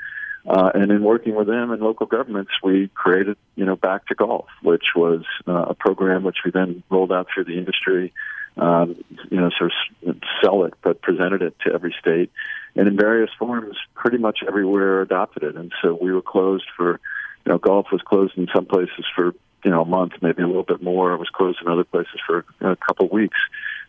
Uh, 0.46 0.70
and 0.74 0.90
in 0.90 1.02
working 1.02 1.34
with 1.34 1.46
them 1.46 1.72
and 1.72 1.82
local 1.82 2.06
governments, 2.06 2.52
we 2.62 2.88
created, 2.94 3.36
you 3.56 3.66
know, 3.66 3.76
Back 3.76 4.06
to 4.06 4.14
Golf, 4.14 4.46
which 4.62 4.94
was 4.96 5.22
uh, 5.46 5.66
a 5.68 5.74
program 5.74 6.22
which 6.22 6.38
we 6.44 6.50
then 6.50 6.82
rolled 6.88 7.12
out 7.12 7.26
through 7.32 7.44
the 7.44 7.58
industry. 7.58 8.12
Um, 8.56 8.96
you 9.30 9.40
know, 9.40 9.50
sort 9.56 9.72
of 10.06 10.16
sell 10.42 10.64
it, 10.64 10.74
but 10.82 11.00
presented 11.00 11.42
it 11.42 11.54
to 11.64 11.72
every 11.72 11.94
state 12.00 12.32
and 12.78 12.86
in 12.86 12.96
various 12.96 13.30
forms, 13.38 13.76
pretty 13.94 14.18
much 14.18 14.38
everywhere 14.46 15.02
adopted 15.02 15.42
it. 15.42 15.56
And 15.56 15.72
so 15.82 15.98
we 16.00 16.12
were 16.12 16.22
closed 16.22 16.66
for, 16.76 17.00
you 17.44 17.52
know, 17.52 17.58
golf 17.58 17.86
was 17.90 18.00
closed 18.02 18.38
in 18.38 18.46
some 18.54 18.66
places 18.66 19.04
for 19.16 19.34
you 19.68 19.74
know 19.74 19.82
a 19.82 19.84
month, 19.84 20.14
maybe 20.22 20.42
a 20.42 20.46
little 20.46 20.62
bit 20.62 20.82
more. 20.82 21.12
It 21.12 21.18
was 21.18 21.28
closed 21.28 21.58
in 21.60 21.68
other 21.68 21.84
places 21.84 22.18
for 22.26 22.46
a 22.62 22.74
couple 22.76 23.04
of 23.04 23.12
weeks. 23.12 23.36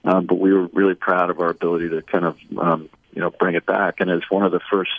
Um, 0.04 0.26
but 0.26 0.36
we 0.36 0.54
were 0.54 0.68
really 0.74 0.96
proud 0.96 1.30
of 1.30 1.40
our 1.40 1.50
ability 1.50 1.88
to 1.90 2.02
kind 2.02 2.26
of 2.26 2.38
um, 2.58 2.90
you 3.14 3.22
know 3.22 3.30
bring 3.30 3.56
it 3.56 3.66
back, 3.66 4.02
and 4.02 4.12
as 4.12 4.22
one 4.30 4.44
of 4.44 4.52
the 4.52 4.60
first 4.70 4.92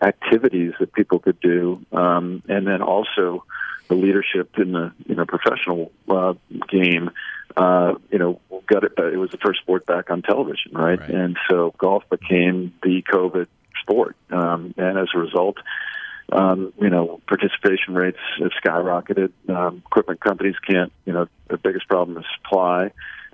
activities 0.00 0.74
that 0.78 0.92
people 0.92 1.18
could 1.18 1.40
do, 1.40 1.84
um, 1.90 2.40
and 2.48 2.68
then 2.68 2.82
also 2.82 3.44
the 3.88 3.96
leadership 3.96 4.56
in 4.58 4.70
the 4.70 4.92
you 5.06 5.16
know 5.16 5.26
professional 5.26 5.90
uh, 6.08 6.34
game 6.68 7.10
uh, 7.56 7.94
you 8.10 8.18
know, 8.18 8.40
got 8.66 8.84
it. 8.84 8.92
It 8.98 9.16
was 9.16 9.30
the 9.30 9.38
first 9.38 9.60
sport 9.60 9.86
back 9.86 10.10
on 10.10 10.22
television, 10.22 10.72
right? 10.72 11.00
right. 11.00 11.10
And 11.10 11.38
so 11.48 11.74
golf 11.78 12.04
became 12.10 12.74
the 12.82 13.02
COVID 13.02 13.46
sport, 13.82 14.16
um, 14.30 14.74
and 14.76 14.98
as 14.98 15.08
a 15.14 15.18
result, 15.18 15.56
um, 16.32 16.72
you 16.80 16.90
know, 16.90 17.20
participation 17.26 17.94
rates 17.94 18.18
have 18.38 18.50
skyrocketed. 18.64 19.32
Um, 19.48 19.82
equipment 19.86 20.20
companies 20.20 20.56
can't, 20.68 20.92
you 21.04 21.12
know, 21.12 21.28
the 21.48 21.56
biggest 21.56 21.88
problem 21.88 22.18
is 22.18 22.24
supply. 22.42 22.90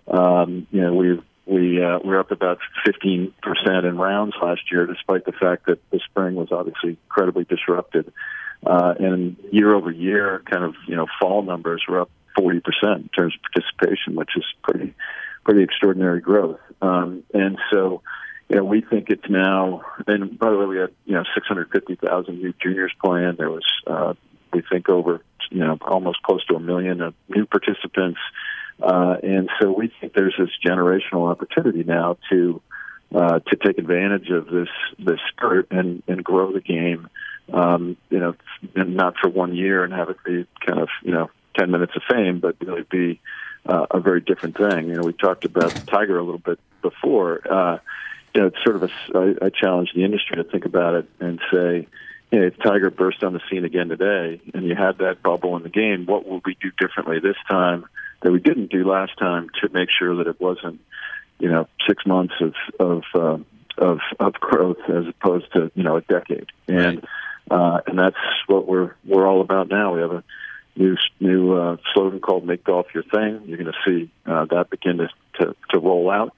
Um, 0.08 0.66
you 0.70 0.82
know, 0.82 0.94
we've 0.94 1.22
we 1.46 1.82
uh, 1.82 1.98
we're 2.04 2.20
up 2.20 2.30
about 2.30 2.58
15% 2.86 3.32
in 3.84 3.98
rounds 3.98 4.34
last 4.40 4.60
year, 4.70 4.86
despite 4.86 5.24
the 5.24 5.32
fact 5.32 5.66
that 5.66 5.78
the 5.90 6.00
spring 6.10 6.34
was 6.34 6.48
obviously 6.52 6.98
incredibly 7.04 7.44
disrupted. 7.44 8.12
Uh, 8.64 8.94
and 8.98 9.36
year 9.50 9.74
over 9.74 9.90
year, 9.90 10.42
kind 10.50 10.64
of 10.64 10.74
you 10.86 10.94
know 10.94 11.06
fall 11.20 11.42
numbers 11.42 11.82
were 11.88 12.00
up 12.00 12.10
40% 12.38 12.60
in 12.96 13.08
terms 13.16 13.34
of 13.34 13.40
participation, 13.52 14.14
which 14.14 14.30
is 14.36 14.44
pretty 14.62 14.94
pretty 15.44 15.62
extraordinary 15.62 16.20
growth. 16.20 16.60
Um, 16.80 17.24
and 17.34 17.58
so, 17.72 18.02
you 18.52 18.58
know, 18.58 18.64
we 18.64 18.82
think 18.82 19.08
it's 19.08 19.28
now. 19.30 19.80
And 20.06 20.38
by 20.38 20.50
the 20.50 20.58
way, 20.58 20.66
we 20.66 20.76
had 20.76 20.90
you 21.06 21.14
know 21.14 21.24
650,000 21.34 22.38
new 22.38 22.52
juniors 22.62 22.92
playing. 23.02 23.36
There 23.38 23.50
was, 23.50 23.64
uh, 23.86 24.12
we 24.52 24.62
think, 24.70 24.90
over 24.90 25.22
you 25.50 25.60
know 25.60 25.78
almost 25.80 26.22
close 26.22 26.44
to 26.46 26.56
a 26.56 26.60
million 26.60 27.00
of 27.00 27.14
new 27.28 27.46
participants. 27.46 28.20
Uh, 28.82 29.16
and 29.22 29.48
so 29.58 29.72
we 29.72 29.90
think 30.00 30.12
there's 30.12 30.34
this 30.38 30.50
generational 30.64 31.30
opportunity 31.30 31.82
now 31.82 32.18
to 32.30 32.60
uh, 33.14 33.38
to 33.38 33.56
take 33.56 33.78
advantage 33.78 34.28
of 34.28 34.46
this 34.46 34.68
this 34.98 35.20
spurt 35.30 35.68
and 35.70 36.02
and 36.06 36.22
grow 36.22 36.52
the 36.52 36.60
game. 36.60 37.08
Um, 37.50 37.96
you 38.10 38.18
know, 38.18 38.34
and 38.74 38.94
not 38.96 39.14
for 39.20 39.30
one 39.30 39.56
year 39.56 39.82
and 39.82 39.94
have 39.94 40.10
it 40.10 40.18
be 40.26 40.46
kind 40.66 40.78
of 40.78 40.90
you 41.02 41.12
know 41.12 41.30
ten 41.56 41.70
minutes 41.70 41.92
of 41.96 42.02
fame, 42.10 42.40
but 42.40 42.56
really 42.60 42.84
be 42.90 43.18
uh, 43.64 43.86
a 43.90 44.00
very 44.00 44.20
different 44.20 44.58
thing. 44.58 44.88
You 44.88 44.96
know, 44.96 45.02
we 45.04 45.14
talked 45.14 45.46
about 45.46 45.70
Tiger 45.86 46.18
a 46.18 46.22
little 46.22 46.38
bit 46.38 46.58
before. 46.82 47.40
Uh, 47.50 47.78
you 48.34 48.40
know, 48.40 48.46
it's 48.48 48.62
sort 48.64 48.76
of 48.76 48.82
a 48.84 48.90
I, 49.14 49.46
I 49.46 49.50
challenge 49.50 49.90
the 49.94 50.04
industry 50.04 50.36
to 50.36 50.44
think 50.44 50.64
about 50.64 50.94
it 50.94 51.08
and 51.20 51.40
say. 51.52 51.88
You 52.30 52.40
know, 52.40 52.46
if 52.46 52.56
Tiger 52.60 52.90
burst 52.90 53.22
on 53.22 53.34
the 53.34 53.40
scene 53.50 53.66
again 53.66 53.90
today, 53.90 54.40
and 54.54 54.64
you 54.64 54.74
had 54.74 54.96
that 54.98 55.22
bubble 55.22 55.54
in 55.58 55.62
the 55.64 55.68
game, 55.68 56.06
what 56.06 56.26
will 56.26 56.40
we 56.46 56.56
do 56.62 56.70
differently 56.78 57.20
this 57.20 57.36
time 57.46 57.84
that 58.22 58.32
we 58.32 58.40
didn't 58.40 58.70
do 58.70 58.88
last 58.88 59.18
time 59.18 59.50
to 59.60 59.68
make 59.68 59.90
sure 59.90 60.16
that 60.16 60.26
it 60.26 60.40
wasn't, 60.40 60.80
you 61.38 61.50
know, 61.50 61.68
six 61.86 62.06
months 62.06 62.32
of 62.40 62.54
of 62.80 63.02
uh, 63.14 63.36
of, 63.78 63.98
of 64.20 64.32
growth 64.34 64.78
as 64.88 65.04
opposed 65.08 65.52
to 65.52 65.70
you 65.74 65.82
know 65.82 65.96
a 65.96 66.00
decade, 66.02 66.46
and 66.68 67.06
uh, 67.50 67.80
and 67.86 67.98
that's 67.98 68.16
what 68.46 68.66
we're 68.66 68.94
we're 69.04 69.26
all 69.26 69.40
about 69.40 69.68
now. 69.68 69.94
We 69.94 70.00
have 70.00 70.12
a 70.12 70.24
new 70.76 70.96
new 71.20 71.54
uh, 71.54 71.76
slogan 71.94 72.20
called 72.20 72.46
"Make 72.46 72.64
Golf 72.64 72.86
Your 72.94 73.04
Thing." 73.04 73.42
You're 73.46 73.58
going 73.58 73.72
to 73.72 73.78
see 73.84 74.10
uh, 74.26 74.46
that 74.46 74.70
begin 74.70 74.98
to, 74.98 75.08
to 75.40 75.56
to 75.70 75.78
roll 75.78 76.10
out, 76.10 76.34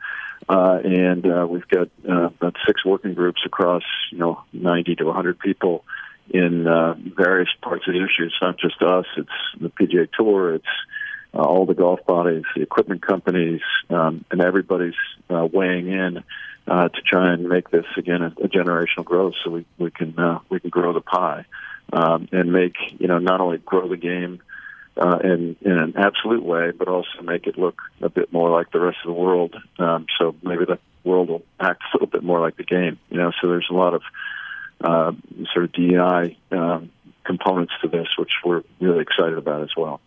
uh, 0.49 0.79
and 0.85 1.27
uh, 1.27 1.47
we've 1.49 1.69
got 1.69 1.89
uh, 2.09 2.27
about 2.27 2.57
six 2.67 2.85
working 2.85 3.15
groups 3.15 3.41
across 3.47 3.83
you 4.11 4.19
know 4.19 4.43
90 4.53 4.97
to 4.97 5.05
100 5.05 5.39
people 5.39 5.85
in 6.31 6.67
uh, 6.67 6.95
various 7.17 7.49
parts 7.63 7.87
of 7.87 7.93
the 7.93 7.99
industry. 7.99 8.27
It's 8.27 8.35
not 8.41 8.59
just 8.59 8.81
us; 8.83 9.07
it's 9.17 9.29
the 9.61 9.71
PGA 9.71 10.09
Tour, 10.13 10.55
it's 10.55 10.65
uh, 11.35 11.43
all 11.43 11.67
the 11.67 11.75
golf 11.75 12.05
bodies, 12.07 12.45
the 12.55 12.63
equipment 12.63 13.07
companies, 13.07 13.61
um, 13.91 14.25
and 14.31 14.41
everybody's 14.41 14.95
uh, 15.31 15.47
weighing 15.53 15.89
in 15.89 16.25
uh, 16.67 16.89
to 16.89 17.03
try 17.03 17.33
and 17.33 17.49
make 17.49 17.71
this 17.71 17.87
again 17.97 18.23
a, 18.23 18.29
a 18.43 18.49
generational 18.49 19.05
growth, 19.05 19.35
so 19.45 19.51
we 19.51 19.67
we 19.79 19.91
can 19.91 20.19
uh, 20.19 20.39
we 20.49 20.61
can 20.61 20.71
grow 20.71 20.93
the 20.93 21.01
pie 21.01 21.45
um, 21.93 22.29
and 22.33 22.53
make 22.53 22.77
you 22.99 23.09
know 23.09 23.19
not 23.19 23.41
only 23.41 23.59
grow 23.59 23.89
the 23.89 23.97
game 23.97 24.41
uh, 24.97 25.19
in 25.23 25.57
in 25.61 25.73
an 25.73 25.95
absolute 25.97 26.45
way, 26.45 26.71
but 26.71 26.89
also 26.89 27.23
make 27.23 27.47
it 27.47 27.59
look 27.59 27.81
a 28.01 28.09
bit 28.09 28.33
more 28.33 28.51
like 28.51 28.71
the 28.71 28.81
rest 28.81 28.99
of 29.05 29.09
the 29.09 29.21
world. 29.21 29.55
Um, 29.79 30.07
so 30.19 30.35
maybe 30.43 30.65
the 30.65 30.79
world 31.03 31.29
will 31.29 31.43
act 31.61 31.83
a 31.83 31.97
little 31.97 32.07
bit 32.07 32.23
more 32.23 32.41
like 32.41 32.57
the 32.57 32.65
game. 32.65 32.99
You 33.11 33.19
know, 33.19 33.33
so 33.41 33.49
there's 33.49 33.69
a 33.71 33.75
lot 33.75 33.95
of 33.95 34.03
uh, 34.81 35.13
sort 35.53 35.65
of 35.67 35.73
DEI 35.73 36.37
um, 36.53 36.91
components 37.25 37.73
to 37.83 37.89
this, 37.89 38.09
which 38.19 38.31
we're 38.45 38.63
really 38.81 39.01
excited 39.01 39.39
about 39.39 39.63
as 39.63 39.71
well. 39.77 40.01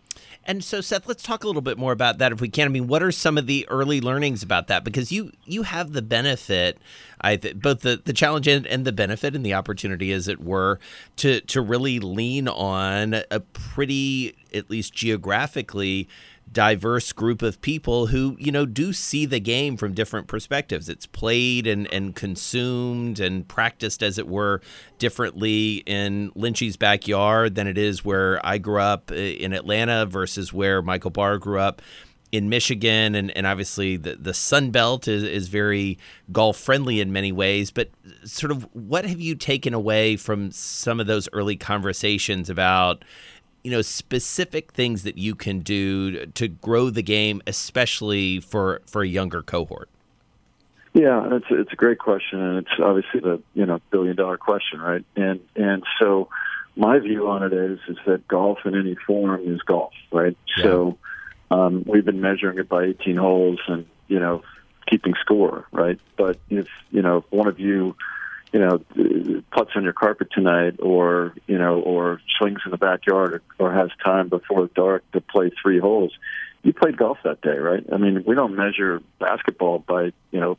And 0.48 0.64
so, 0.64 0.80
Seth, 0.80 1.06
let's 1.06 1.22
talk 1.22 1.44
a 1.44 1.46
little 1.46 1.60
bit 1.60 1.76
more 1.76 1.92
about 1.92 2.16
that 2.18 2.32
if 2.32 2.40
we 2.40 2.48
can. 2.48 2.64
I 2.64 2.70
mean, 2.70 2.86
what 2.86 3.02
are 3.02 3.12
some 3.12 3.36
of 3.36 3.46
the 3.46 3.68
early 3.68 4.00
learnings 4.00 4.42
about 4.42 4.66
that? 4.68 4.82
Because 4.82 5.12
you 5.12 5.30
you 5.44 5.64
have 5.64 5.92
the 5.92 6.00
benefit, 6.00 6.78
I 7.20 7.36
th- 7.36 7.60
both 7.60 7.82
the, 7.82 8.00
the 8.02 8.14
challenge 8.14 8.48
and, 8.48 8.66
and 8.66 8.86
the 8.86 8.92
benefit 8.92 9.36
and 9.36 9.44
the 9.44 9.52
opportunity, 9.52 10.10
as 10.10 10.26
it 10.26 10.40
were, 10.40 10.80
to 11.16 11.42
to 11.42 11.60
really 11.60 12.00
lean 12.00 12.48
on 12.48 13.16
a 13.30 13.40
pretty, 13.40 14.36
at 14.54 14.70
least 14.70 14.94
geographically, 14.94 16.08
diverse 16.52 17.12
group 17.12 17.42
of 17.42 17.60
people 17.60 18.06
who 18.06 18.36
you 18.38 18.52
know 18.52 18.66
do 18.66 18.92
see 18.92 19.26
the 19.26 19.40
game 19.40 19.76
from 19.76 19.92
different 19.92 20.26
perspectives. 20.26 20.88
It's 20.88 21.06
played 21.06 21.66
and, 21.66 21.92
and 21.92 22.14
consumed 22.14 23.20
and 23.20 23.46
practiced 23.46 24.02
as 24.02 24.18
it 24.18 24.28
were 24.28 24.60
differently 24.98 25.82
in 25.86 26.32
Lynchy's 26.34 26.76
backyard 26.76 27.54
than 27.54 27.66
it 27.66 27.78
is 27.78 28.04
where 28.04 28.44
I 28.44 28.58
grew 28.58 28.80
up 28.80 29.10
uh, 29.10 29.14
in 29.14 29.52
Atlanta 29.52 30.06
versus 30.06 30.52
where 30.52 30.82
Michael 30.82 31.10
Barr 31.10 31.38
grew 31.38 31.60
up 31.60 31.82
in 32.30 32.48
Michigan. 32.48 33.14
And, 33.14 33.34
and 33.36 33.46
obviously 33.46 33.96
the, 33.96 34.16
the 34.16 34.34
Sun 34.34 34.70
Belt 34.70 35.08
is, 35.08 35.22
is 35.22 35.48
very 35.48 35.98
golf 36.30 36.56
friendly 36.56 37.00
in 37.00 37.12
many 37.12 37.32
ways. 37.32 37.70
But 37.70 37.90
sort 38.24 38.50
of 38.50 38.68
what 38.74 39.04
have 39.04 39.20
you 39.20 39.34
taken 39.34 39.74
away 39.74 40.16
from 40.16 40.50
some 40.50 41.00
of 41.00 41.06
those 41.06 41.28
early 41.32 41.56
conversations 41.56 42.50
about 42.50 43.04
you 43.68 43.74
know 43.74 43.82
specific 43.82 44.72
things 44.72 45.02
that 45.02 45.18
you 45.18 45.34
can 45.34 45.58
do 45.58 46.24
to 46.24 46.48
grow 46.48 46.88
the 46.88 47.02
game 47.02 47.42
especially 47.46 48.40
for 48.40 48.80
for 48.86 49.02
a 49.02 49.06
younger 49.06 49.42
cohort? 49.42 49.90
Yeah 50.94 51.36
it's 51.36 51.44
it's 51.50 51.70
a 51.70 51.76
great 51.76 51.98
question 51.98 52.40
and 52.40 52.58
it's 52.60 52.70
obviously 52.82 53.20
the 53.20 53.42
you 53.52 53.66
know 53.66 53.78
billion 53.90 54.16
dollar 54.16 54.38
question 54.38 54.80
right? 54.80 55.04
And 55.16 55.40
and 55.54 55.82
so 56.00 56.30
my 56.76 56.98
view 56.98 57.28
on 57.28 57.42
it 57.42 57.52
is 57.52 57.78
is 57.88 57.98
that 58.06 58.26
golf 58.26 58.60
in 58.64 58.74
any 58.74 58.94
form 59.06 59.42
is 59.44 59.60
golf 59.60 59.92
right? 60.10 60.34
Yeah. 60.56 60.64
so 60.64 60.98
um, 61.50 61.84
we've 61.86 62.06
been 62.06 62.22
measuring 62.22 62.58
it 62.58 62.70
by 62.70 62.84
18 62.84 63.16
holes 63.16 63.60
and 63.68 63.84
you 64.06 64.18
know 64.18 64.44
keeping 64.88 65.12
score 65.20 65.66
right? 65.72 66.00
But 66.16 66.38
if 66.48 66.68
you 66.90 67.02
know 67.02 67.18
if 67.18 67.24
one 67.30 67.48
of 67.48 67.60
you 67.60 67.96
you 68.52 68.60
know, 68.60 68.78
puts 69.52 69.72
on 69.76 69.84
your 69.84 69.92
carpet 69.92 70.28
tonight, 70.32 70.76
or 70.80 71.34
you 71.46 71.58
know, 71.58 71.80
or 71.80 72.20
swings 72.38 72.60
in 72.64 72.70
the 72.70 72.78
backyard, 72.78 73.34
or, 73.58 73.66
or 73.66 73.72
has 73.72 73.90
time 74.04 74.28
before 74.28 74.68
dark 74.74 75.10
to 75.12 75.20
play 75.20 75.50
three 75.62 75.78
holes. 75.78 76.12
You 76.62 76.72
played 76.72 76.96
golf 76.96 77.18
that 77.24 77.40
day, 77.40 77.56
right? 77.56 77.84
I 77.92 77.98
mean, 77.98 78.24
we 78.26 78.34
don't 78.34 78.56
measure 78.56 79.02
basketball 79.18 79.80
by 79.80 80.12
you 80.30 80.40
know 80.40 80.58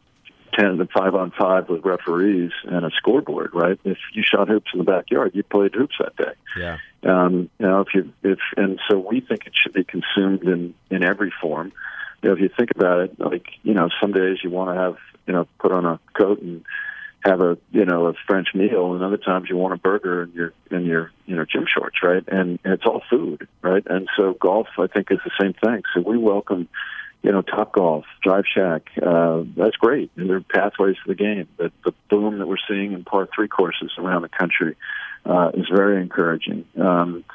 ten 0.54 0.78
to 0.78 0.88
five 0.88 1.16
on 1.16 1.32
five 1.32 1.70
with 1.70 1.84
referees 1.84 2.52
and 2.64 2.86
a 2.86 2.92
scoreboard, 2.98 3.52
right? 3.54 3.80
If 3.84 3.98
you 4.14 4.24
shot 4.24 4.48
hoops 4.50 4.72
in 4.74 4.80
the 4.80 4.86
backyard, 4.86 5.32
you 5.34 5.44
played 5.44 5.74
hoops 5.74 5.96
that 6.00 6.16
day. 6.16 6.34
Yeah. 6.58 6.78
Um, 7.04 7.50
you 7.60 7.66
know, 7.66 7.82
if 7.82 7.88
you 7.94 8.12
if 8.24 8.40
and 8.58 8.80
so 8.90 9.00
we 9.00 9.22
think 9.22 9.46
it 9.48 9.54
should 9.62 9.74
be 9.74 9.84
consumed 9.84 10.44
in 10.44 10.74
in 10.90 11.04
every 11.04 11.34
form. 11.42 11.72
You 12.22 12.30
know, 12.30 12.36
if 12.36 12.42
you 12.42 12.50
think 12.56 12.72
about 12.76 13.00
it, 13.00 13.20
like 13.20 13.48
you 13.64 13.74
know, 13.74 13.90
some 14.02 14.12
days 14.12 14.38
you 14.44 14.50
want 14.50 14.76
to 14.76 14.82
have 14.82 14.98
you 15.26 15.34
know 15.34 15.48
put 15.60 15.72
on 15.72 15.86
a 15.86 16.00
coat 16.14 16.42
and 16.42 16.64
have 17.22 17.42
a 17.42 17.58
you 17.72 17.86
know 17.86 18.08
a 18.08 18.14
French 18.28 18.50
meal, 18.54 18.94
and 18.94 19.04
other 19.04 19.18
times 19.18 19.48
you 19.50 19.58
want 19.58 19.74
a 19.74 19.78
burger 19.78 20.24
in 20.24 20.32
your 20.32 20.54
in 20.72 20.86
your 20.86 21.12
you 21.26 21.36
know 21.36 21.46
gym 21.46 21.66
shorts, 21.68 21.98
right? 22.04 22.24
And, 22.28 22.60
it's 22.64 22.86
all 22.86 23.02
food, 23.10 23.48
right? 23.62 23.84
And 23.86 24.08
so 24.16 24.34
golf, 24.34 24.68
I 24.78 24.88
think, 24.88 25.12
is 25.12 25.20
the 25.24 25.32
same 25.40 25.54
thing. 25.54 25.84
So 25.94 26.02
we 26.02 26.18
welcome, 26.18 26.70
you 27.22 27.32
know, 27.32 27.42
Topgolf, 27.42 28.04
Drive 28.22 28.46
Shack. 28.54 28.90
Uh, 29.02 29.44
that's 29.58 29.76
great, 29.78 30.12
and 30.16 30.30
they're 30.30 30.42
pathways 30.42 30.96
to 30.98 31.08
the 31.08 31.16
game. 31.16 31.48
The, 31.58 31.72
the 31.84 31.94
boom 32.10 32.40
that 32.40 32.48
we're 32.48 32.58
seeing 32.70 32.94
in 32.94 33.04
par 33.04 33.28
three 33.34 33.48
courses 33.48 33.92
around 33.98 34.22
the 34.22 34.30
country 34.30 34.76
uh, 35.26 35.52
is 35.54 35.68
very 35.74 36.02
encouraging. 36.02 36.66
Um, 36.80 37.26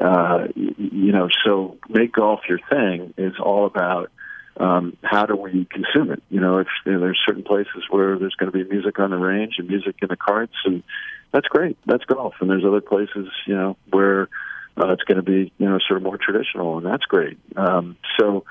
uh, 0.00 0.48
you 0.54 1.12
know, 1.12 1.28
so 1.44 1.78
make 1.88 2.12
golf 2.12 2.40
your 2.48 2.60
thing 2.70 3.12
is 3.18 3.34
all 3.38 3.66
about 3.66 4.10
um, 4.58 4.96
how 5.02 5.26
do 5.26 5.36
we 5.36 5.66
consume 5.70 6.10
it? 6.12 6.22
You 6.28 6.40
know, 6.40 6.58
if 6.58 6.68
you 6.84 6.92
know, 6.92 7.00
there's 7.00 7.20
certain 7.26 7.42
places 7.42 7.84
where 7.90 8.18
there's 8.18 8.34
going 8.34 8.52
to 8.52 8.56
be 8.56 8.68
music 8.68 8.98
on 8.98 9.10
the 9.10 9.16
range 9.16 9.54
and 9.58 9.68
music 9.68 9.96
in 10.02 10.08
the 10.08 10.16
carts, 10.16 10.54
and 10.64 10.82
that's 11.32 11.48
great. 11.48 11.78
That's 11.86 12.04
golf. 12.04 12.34
And 12.40 12.50
there's 12.50 12.64
other 12.64 12.80
places, 12.80 13.28
you 13.46 13.54
know, 13.54 13.76
where 13.90 14.28
uh, 14.76 14.92
it's 14.92 15.02
going 15.04 15.16
to 15.16 15.22
be, 15.22 15.52
you 15.58 15.68
know, 15.68 15.78
sort 15.86 15.98
of 15.98 16.02
more 16.02 16.18
traditional, 16.18 16.76
and 16.76 16.86
that's 16.86 17.04
great. 17.04 17.38
Um, 17.56 17.96
so, 18.18 18.44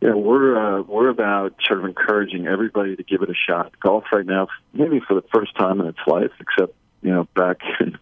you 0.00 0.10
know, 0.10 0.16
we're 0.16 0.78
uh, 0.78 0.82
we're 0.82 1.08
about 1.08 1.54
sort 1.66 1.80
of 1.80 1.86
encouraging 1.86 2.46
everybody 2.46 2.94
to 2.94 3.02
give 3.02 3.22
it 3.22 3.30
a 3.30 3.34
shot. 3.34 3.72
Golf 3.80 4.04
right 4.12 4.26
now, 4.26 4.48
maybe 4.72 5.00
for 5.00 5.14
the 5.14 5.26
first 5.34 5.56
time 5.56 5.80
in 5.80 5.86
its 5.86 5.98
life, 6.06 6.32
except 6.40 6.74
you 7.02 7.10
know, 7.10 7.28
back 7.34 7.58
in 7.80 7.98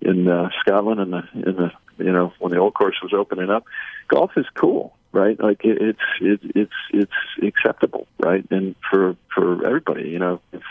in 0.00 0.28
uh, 0.28 0.50
Scotland 0.60 1.00
in 1.00 1.10
the 1.10 1.22
in 1.34 1.56
the 1.56 1.72
you 1.98 2.12
know 2.12 2.32
when 2.38 2.52
the 2.52 2.58
old 2.58 2.74
course 2.74 2.96
was 3.02 3.12
opening 3.12 3.50
up, 3.50 3.64
golf 4.08 4.30
is 4.36 4.46
cool 4.54 4.94
right? 5.12 5.38
Like 5.40 5.64
it, 5.64 5.78
it's 5.80 5.98
it, 6.20 6.40
it's 6.54 6.72
it's 6.92 7.12
acceptable, 7.42 8.06
right? 8.18 8.44
And 8.50 8.74
for 8.90 9.16
for 9.34 9.66
everybody, 9.66 10.08
you 10.08 10.18
know, 10.18 10.40
if 10.52 10.62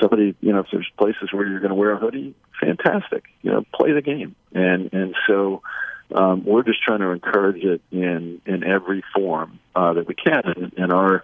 somebody, 0.00 0.34
you 0.40 0.52
know, 0.52 0.60
if 0.60 0.66
there's 0.72 0.90
places 0.96 1.32
where 1.32 1.46
you're 1.46 1.60
going 1.60 1.70
to 1.70 1.74
wear 1.74 1.92
a 1.92 1.98
hoodie, 1.98 2.34
fantastic, 2.60 3.24
you 3.42 3.50
know, 3.50 3.64
play 3.74 3.92
the 3.92 4.02
game, 4.02 4.34
and 4.52 4.92
and 4.92 5.14
so. 5.26 5.62
Um, 6.10 6.46
we're 6.46 6.62
just 6.62 6.82
trying 6.82 7.00
to 7.00 7.10
encourage 7.10 7.62
it 7.62 7.82
in 7.92 8.40
in 8.46 8.64
every 8.64 9.04
form 9.14 9.58
uh, 9.76 9.92
that 9.92 10.08
we 10.08 10.14
can, 10.14 10.40
and, 10.56 10.72
and 10.78 10.90
our 10.90 11.22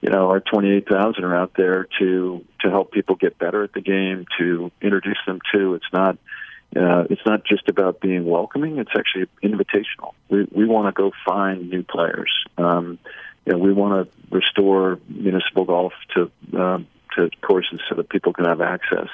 you 0.00 0.10
know 0.10 0.30
our 0.30 0.40
28,000 0.40 1.22
are 1.22 1.36
out 1.36 1.52
there 1.56 1.86
to 2.00 2.44
to 2.62 2.68
help 2.68 2.90
people 2.90 3.14
get 3.14 3.38
better 3.38 3.62
at 3.62 3.72
the 3.72 3.80
game, 3.80 4.26
to 4.40 4.72
introduce 4.82 5.18
them 5.28 5.38
to. 5.54 5.74
It's 5.74 5.92
not 5.92 6.18
uh, 6.76 7.04
it's 7.10 7.24
not 7.24 7.44
just 7.44 7.68
about 7.68 8.00
being 8.00 8.26
welcoming; 8.26 8.78
it's 8.78 8.90
actually 8.96 9.26
invitational. 9.42 10.12
We 10.28 10.46
we 10.50 10.66
want 10.66 10.94
to 10.94 11.00
go 11.00 11.12
find 11.26 11.70
new 11.70 11.82
players. 11.82 12.32
Um, 12.58 12.98
you 13.44 13.52
know, 13.52 13.58
we 13.58 13.72
want 13.72 13.94
to 14.10 14.34
restore 14.34 14.98
municipal 15.08 15.64
golf 15.64 15.92
to 16.14 16.30
um, 16.58 16.86
to 17.14 17.30
courses 17.40 17.80
so 17.88 17.94
that 17.96 18.08
people 18.08 18.32
can 18.32 18.44
have 18.44 18.60
access, 18.60 19.08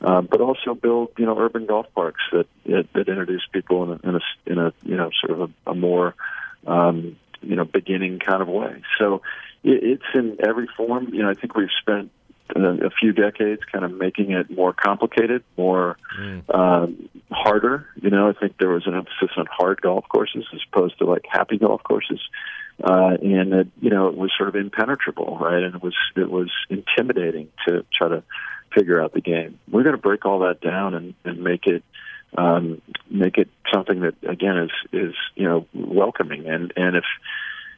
uh, 0.00 0.22
but 0.22 0.40
also 0.40 0.74
build 0.74 1.10
you 1.18 1.26
know 1.26 1.38
urban 1.38 1.66
golf 1.66 1.86
parks 1.94 2.22
that 2.32 2.46
that, 2.66 2.88
that 2.94 3.08
introduce 3.08 3.46
people 3.52 3.84
in 3.84 3.90
a, 3.90 4.08
in 4.08 4.14
a 4.14 4.20
in 4.46 4.58
a 4.58 4.72
you 4.82 4.96
know 4.96 5.10
sort 5.24 5.38
of 5.38 5.50
a, 5.66 5.70
a 5.70 5.74
more 5.74 6.14
um, 6.66 7.16
you 7.42 7.56
know 7.56 7.64
beginning 7.64 8.18
kind 8.18 8.42
of 8.42 8.48
way. 8.48 8.82
So 8.98 9.22
it, 9.62 9.82
it's 9.82 10.14
in 10.14 10.38
every 10.46 10.68
form. 10.76 11.12
You 11.12 11.22
know, 11.22 11.30
I 11.30 11.34
think 11.34 11.56
we've 11.56 11.68
spent 11.80 12.10
a, 12.64 12.86
a 12.86 12.90
few 12.90 13.12
decades 13.12 13.62
kind 13.70 13.84
of 13.84 13.92
making 13.92 14.32
it 14.32 14.50
more 14.50 14.72
complicated, 14.72 15.42
more 15.56 15.96
mm. 16.18 16.54
um, 16.54 17.08
harder. 17.30 17.86
You 18.00 18.10
know, 18.10 18.28
I 18.28 18.32
think 18.32 18.58
there 18.58 18.70
was 18.70 18.86
an 18.86 18.94
emphasis 18.94 19.30
on 19.36 19.46
hard 19.50 19.80
golf 19.80 20.04
courses 20.08 20.44
as 20.52 20.60
opposed 20.70 20.98
to 20.98 21.04
like 21.04 21.24
happy 21.30 21.58
golf 21.58 21.82
courses. 21.82 22.20
Uh, 22.82 23.16
and 23.22 23.52
it, 23.52 23.68
you 23.80 23.90
know, 23.90 24.08
it 24.08 24.16
was 24.16 24.32
sort 24.36 24.48
of 24.48 24.56
impenetrable, 24.56 25.38
right? 25.38 25.62
And 25.62 25.74
it 25.74 25.82
was 25.82 25.94
it 26.16 26.30
was 26.30 26.50
intimidating 26.70 27.48
to 27.68 27.84
try 27.96 28.08
to 28.08 28.22
figure 28.74 29.00
out 29.00 29.12
the 29.12 29.20
game. 29.20 29.58
We're 29.70 29.82
going 29.82 29.94
to 29.94 30.00
break 30.00 30.24
all 30.24 30.40
that 30.40 30.60
down 30.60 30.94
and, 30.94 31.14
and 31.24 31.42
make 31.42 31.66
it 31.66 31.84
um, 32.36 32.80
make 33.10 33.36
it 33.36 33.48
something 33.72 34.00
that 34.00 34.14
again 34.26 34.56
is 34.56 34.70
is 34.92 35.14
you 35.34 35.44
know 35.48 35.66
welcoming. 35.74 36.48
And 36.48 36.72
and 36.76 36.96
if 36.96 37.04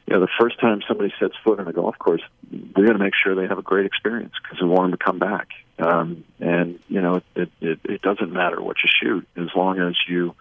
you 0.07 0.13
know, 0.13 0.19
the 0.19 0.29
first 0.39 0.59
time 0.59 0.81
somebody 0.87 1.11
sets 1.19 1.33
foot 1.43 1.59
on 1.59 1.67
a 1.67 1.73
golf 1.73 1.97
course, 1.97 2.21
we're 2.51 2.85
going 2.85 2.97
to 2.97 3.03
make 3.03 3.13
sure 3.15 3.33
they 3.33 3.47
have 3.47 3.57
a 3.57 3.63
great 3.63 3.87
experience 3.87 4.33
because 4.41 4.61
we 4.61 4.67
want 4.67 4.91
them 4.91 4.97
to 4.97 5.03
come 5.03 5.19
back. 5.19 5.47
Um, 5.79 6.23
and 6.39 6.79
you 6.87 7.01
know, 7.01 7.21
it, 7.35 7.49
it 7.59 7.79
it 7.83 8.01
doesn't 8.01 8.31
matter 8.31 8.61
what 8.61 8.77
you 8.83 8.89
shoot 9.01 9.27
as 9.35 9.49
long 9.55 9.79
as 9.79 9.95
you 10.07 10.35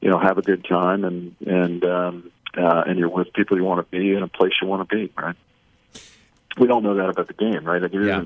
you 0.00 0.10
know 0.10 0.18
have 0.18 0.36
a 0.36 0.42
good 0.42 0.64
time 0.64 1.04
and 1.04 1.36
and 1.46 1.84
um, 1.84 2.32
uh, 2.56 2.82
and 2.86 2.98
you're 2.98 3.08
with 3.08 3.32
people 3.32 3.56
you 3.56 3.64
want 3.64 3.88
to 3.88 3.98
be 3.98 4.12
in 4.14 4.22
a 4.22 4.28
place 4.28 4.52
you 4.60 4.66
want 4.66 4.88
to 4.88 4.96
be. 4.96 5.12
Right? 5.16 5.36
We 6.58 6.68
all 6.68 6.80
know 6.80 6.96
that 6.96 7.08
about 7.08 7.28
the 7.28 7.34
game, 7.34 7.64
right? 7.64 7.82
Like, 7.82 7.92
yeah. 7.92 8.24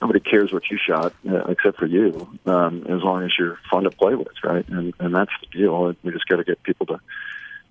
Nobody 0.00 0.20
cares 0.20 0.52
what 0.52 0.70
you 0.70 0.78
shot 0.78 1.12
uh, 1.28 1.46
except 1.48 1.76
for 1.76 1.86
you, 1.86 2.38
um, 2.46 2.86
as 2.88 3.02
long 3.02 3.24
as 3.24 3.32
you're 3.36 3.58
fun 3.68 3.82
to 3.82 3.90
play 3.90 4.14
with, 4.14 4.28
right? 4.44 4.66
And 4.68 4.94
and 5.00 5.12
that's 5.12 5.32
the 5.40 5.58
deal. 5.58 5.92
We 6.04 6.12
just 6.12 6.28
got 6.28 6.36
to 6.36 6.44
get 6.44 6.62
people 6.62 6.86
to 6.86 7.00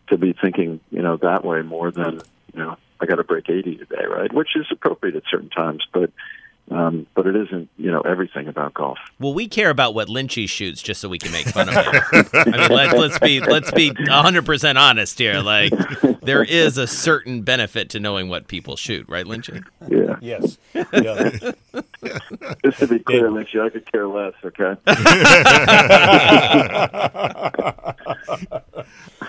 to 0.10 0.18
be 0.18 0.34
thinking, 0.34 0.80
you 0.92 1.02
know, 1.02 1.18
that 1.18 1.46
way 1.46 1.62
more 1.62 1.92
than 1.92 2.22
know, 2.58 2.78
I 3.00 3.06
got 3.06 3.16
to 3.16 3.24
break 3.24 3.50
80 3.50 3.78
today, 3.78 4.06
right? 4.06 4.34
Which 4.34 4.56
is 4.56 4.66
appropriate 4.72 5.16
at 5.16 5.24
certain 5.30 5.50
times, 5.50 5.86
but 5.94 6.12
um, 6.70 7.08
but 7.16 7.26
it 7.26 7.36
isn't, 7.36 7.70
you 7.78 7.90
know, 7.92 8.02
everything 8.02 8.50
about 8.50 8.74
golf. 8.74 8.98
Well, 9.20 9.34
we 9.34 9.48
care 9.48 9.70
about 9.70 9.94
what 9.94 10.10
Lynchy 10.10 10.50
shoots, 10.50 10.82
just 10.82 11.00
so 11.00 11.08
we 11.08 11.18
can 11.18 11.32
make 11.32 11.48
fun 11.48 11.70
of 11.70 11.76
him. 11.76 12.26
I 12.34 12.44
mean, 12.46 12.70
let, 12.70 12.98
let's 12.98 13.20
be 13.20 13.40
let's 13.40 13.72
be 13.72 13.94
hundred 14.10 14.46
percent 14.46 14.78
honest 14.78 15.18
here. 15.18 15.40
Like, 15.40 15.72
there 16.22 16.44
is 16.44 16.78
a 16.78 16.86
certain 16.86 17.44
benefit 17.44 17.92
to 17.92 18.02
knowing 18.02 18.28
what 18.28 18.50
people 18.50 18.76
shoot, 18.76 19.08
right, 19.08 19.26
Lynchy? 19.26 19.64
Yeah. 19.88 20.18
Yes. 20.20 20.58
Yeah. 20.74 21.54
just 22.66 22.80
to 22.80 22.88
be 22.88 23.00
clear, 23.00 23.30
Lynchy, 23.30 23.62
I 23.62 23.70
could 23.70 23.90
care 23.90 24.08
less. 24.08 24.34
Okay. 24.44 24.76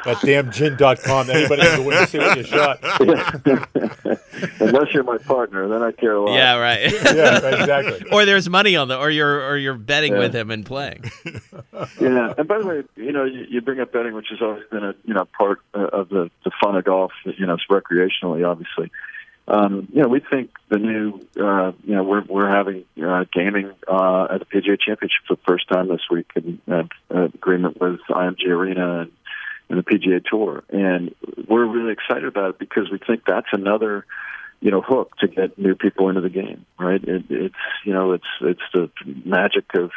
that 0.05 0.19
damn 0.23 0.51
GHIN.com. 0.51 1.31
Anybody 1.31 1.63
can 1.63 1.83
go 1.83 1.91
in 1.91 1.97
and 1.97 2.09
see 2.09 2.19
what 2.19 2.37
you 2.37 2.45
shot. 2.45 2.79
Unless 4.61 4.95
you're 4.95 5.05
my 5.05 5.19
partner, 5.19 5.69
then 5.69 5.83
I 5.83 5.93
care 5.93 6.15
a 6.15 6.25
lot. 6.25 6.35
Yeah, 6.35 6.57
right. 6.59 6.93
yeah, 6.93 7.39
exactly. 7.39 8.11
or 8.11 8.25
there's 8.25 8.49
money 8.49 8.77
on 8.77 8.89
the, 8.89 8.99
or 8.99 9.11
you're, 9.11 9.49
or 9.49 9.57
you're 9.57 9.75
betting 9.75 10.13
yeah. 10.13 10.19
with 10.19 10.35
him 10.35 10.51
and 10.51 10.65
playing. 10.65 11.05
yeah, 12.01 12.35
and 12.37 12.47
by 12.49 12.59
the 12.59 12.67
way, 12.67 12.83
you 12.97 13.13
know, 13.13 13.25
you, 13.25 13.47
you 13.49 13.61
bring 13.61 13.81
up 13.81 13.93
betting, 13.93 14.15
which 14.15 14.29
has 14.31 14.41
always 14.41 14.65
been 14.71 14.85
a, 14.85 14.95
you 15.05 15.15
know, 15.15 15.27
part 15.37 15.61
of 15.75 16.09
the 16.09 16.31
the 16.45 16.51
fun 16.63 16.77
of 16.77 16.85
golf. 16.85 17.13
You 17.25 17.47
know, 17.47 17.55
it's 17.55 17.67
recreationally, 17.71 18.49
obviously. 18.49 18.91
Um, 19.49 19.89
you 19.93 20.03
know, 20.03 20.09
we 20.09 20.21
think 20.21 20.51
the 20.69 20.77
new, 20.77 21.21
uh, 21.41 21.73
you 21.83 21.95
know, 21.95 22.05
we're 22.05 22.23
we're 22.23 22.51
having 22.51 22.85
uh, 23.03 23.25
gaming 23.33 23.73
uh, 23.89 24.29
at 24.31 24.41
the 24.41 24.45
PGA 24.45 24.79
Championship 24.79 25.23
for 25.27 25.37
the 25.37 25.43
first 25.47 25.69
time 25.69 25.89
this 25.89 26.03
week, 26.11 26.31
and 26.37 26.61
uh, 26.71 26.85
agreement 27.11 27.81
with 27.81 28.01
IMG 28.11 28.47
Arena 28.47 29.01
and 29.01 29.13
and 29.69 29.79
the 29.79 29.83
PGA 29.83 30.25
Tour. 30.25 30.63
And 30.71 31.15
we're 31.49 31.67
really 31.67 31.93
excited 31.93 32.25
about 32.25 32.51
it 32.51 32.59
because 32.59 32.91
we 32.91 32.99
think 32.99 33.23
that's 33.27 33.49
another, 33.53 34.07
you 34.61 34.71
know, 34.71 34.81
hook 34.81 35.17
to 35.19 35.29
get 35.29 35.59
new 35.59 35.75
people 35.75 36.09
into 36.09 36.21
the 36.21 36.31
game. 36.31 36.65
Right? 36.79 37.03
It, 37.03 37.25
it's 37.29 37.55
you 37.85 37.93
know, 37.93 38.13
it's 38.13 38.27
it's 38.41 38.63
the 38.73 38.91
magic 39.25 39.67
of 39.75 39.91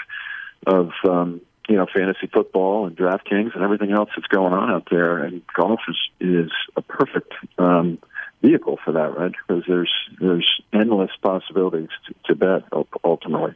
of 0.67 0.91
um, 1.07 1.41
you 1.69 1.77
know 1.77 1.87
fantasy 1.93 2.27
football 2.31 2.85
and 2.85 2.95
DraftKings 2.95 3.55
and 3.55 3.63
everything 3.63 3.91
else 3.91 4.09
that's 4.15 4.27
going 4.27 4.53
on 4.53 4.69
out 4.69 4.87
there. 4.91 5.17
And 5.17 5.41
golf 5.55 5.79
is 5.87 5.97
is 6.19 6.51
a 6.75 6.81
perfect 6.81 7.33
um, 7.57 7.99
vehicle 8.41 8.77
for 8.83 8.93
that, 8.93 9.17
right? 9.17 9.31
Because 9.47 9.63
there's 9.67 9.93
there's 10.19 10.61
endless 10.73 11.11
possibilities 11.21 11.89
to, 12.07 12.33
to 12.33 12.35
bet 12.35 12.63
ultimately. 13.03 13.55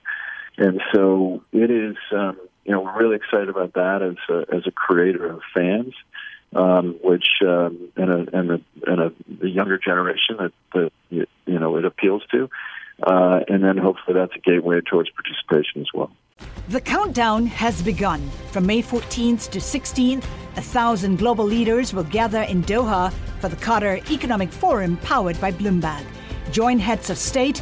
And 0.57 0.81
so 0.93 1.43
it 1.51 1.69
is. 1.69 1.97
Um, 2.11 2.37
you 2.65 2.71
know, 2.71 2.81
we're 2.81 2.97
really 2.99 3.15
excited 3.15 3.49
about 3.49 3.73
that 3.73 4.01
as 4.01 4.15
a, 4.29 4.55
as 4.55 4.67
a 4.67 4.71
creator 4.71 5.27
of 5.27 5.41
fans, 5.53 5.93
um, 6.55 6.97
which 7.03 7.27
um, 7.41 7.89
and 7.95 8.11
a 8.11 8.37
and 8.37 8.51
a 8.51 8.91
a 8.91 9.11
the 9.39 9.49
younger 9.49 9.77
generation 9.77 10.37
that 10.39 10.51
that 10.73 10.91
you 11.09 11.27
know 11.59 11.77
it 11.77 11.85
appeals 11.85 12.23
to, 12.31 12.49
uh, 13.03 13.41
and 13.47 13.63
then 13.63 13.77
hopefully 13.77 14.17
that's 14.17 14.35
a 14.35 14.39
gateway 14.39 14.81
towards 14.81 15.09
participation 15.11 15.81
as 15.81 15.87
well. 15.93 16.11
The 16.69 16.81
countdown 16.81 17.45
has 17.45 17.81
begun. 17.81 18.27
From 18.51 18.65
May 18.65 18.81
14th 18.81 19.51
to 19.51 19.59
16th, 19.59 20.25
a 20.57 20.61
thousand 20.61 21.17
global 21.17 21.45
leaders 21.45 21.93
will 21.93 22.03
gather 22.03 22.41
in 22.41 22.63
Doha 22.63 23.13
for 23.39 23.49
the 23.49 23.55
Qatar 23.55 24.09
Economic 24.09 24.51
Forum 24.51 24.97
powered 24.97 25.39
by 25.39 25.51
Bloomberg. 25.51 26.03
Join 26.51 26.79
heads 26.79 27.09
of 27.09 27.17
state, 27.17 27.61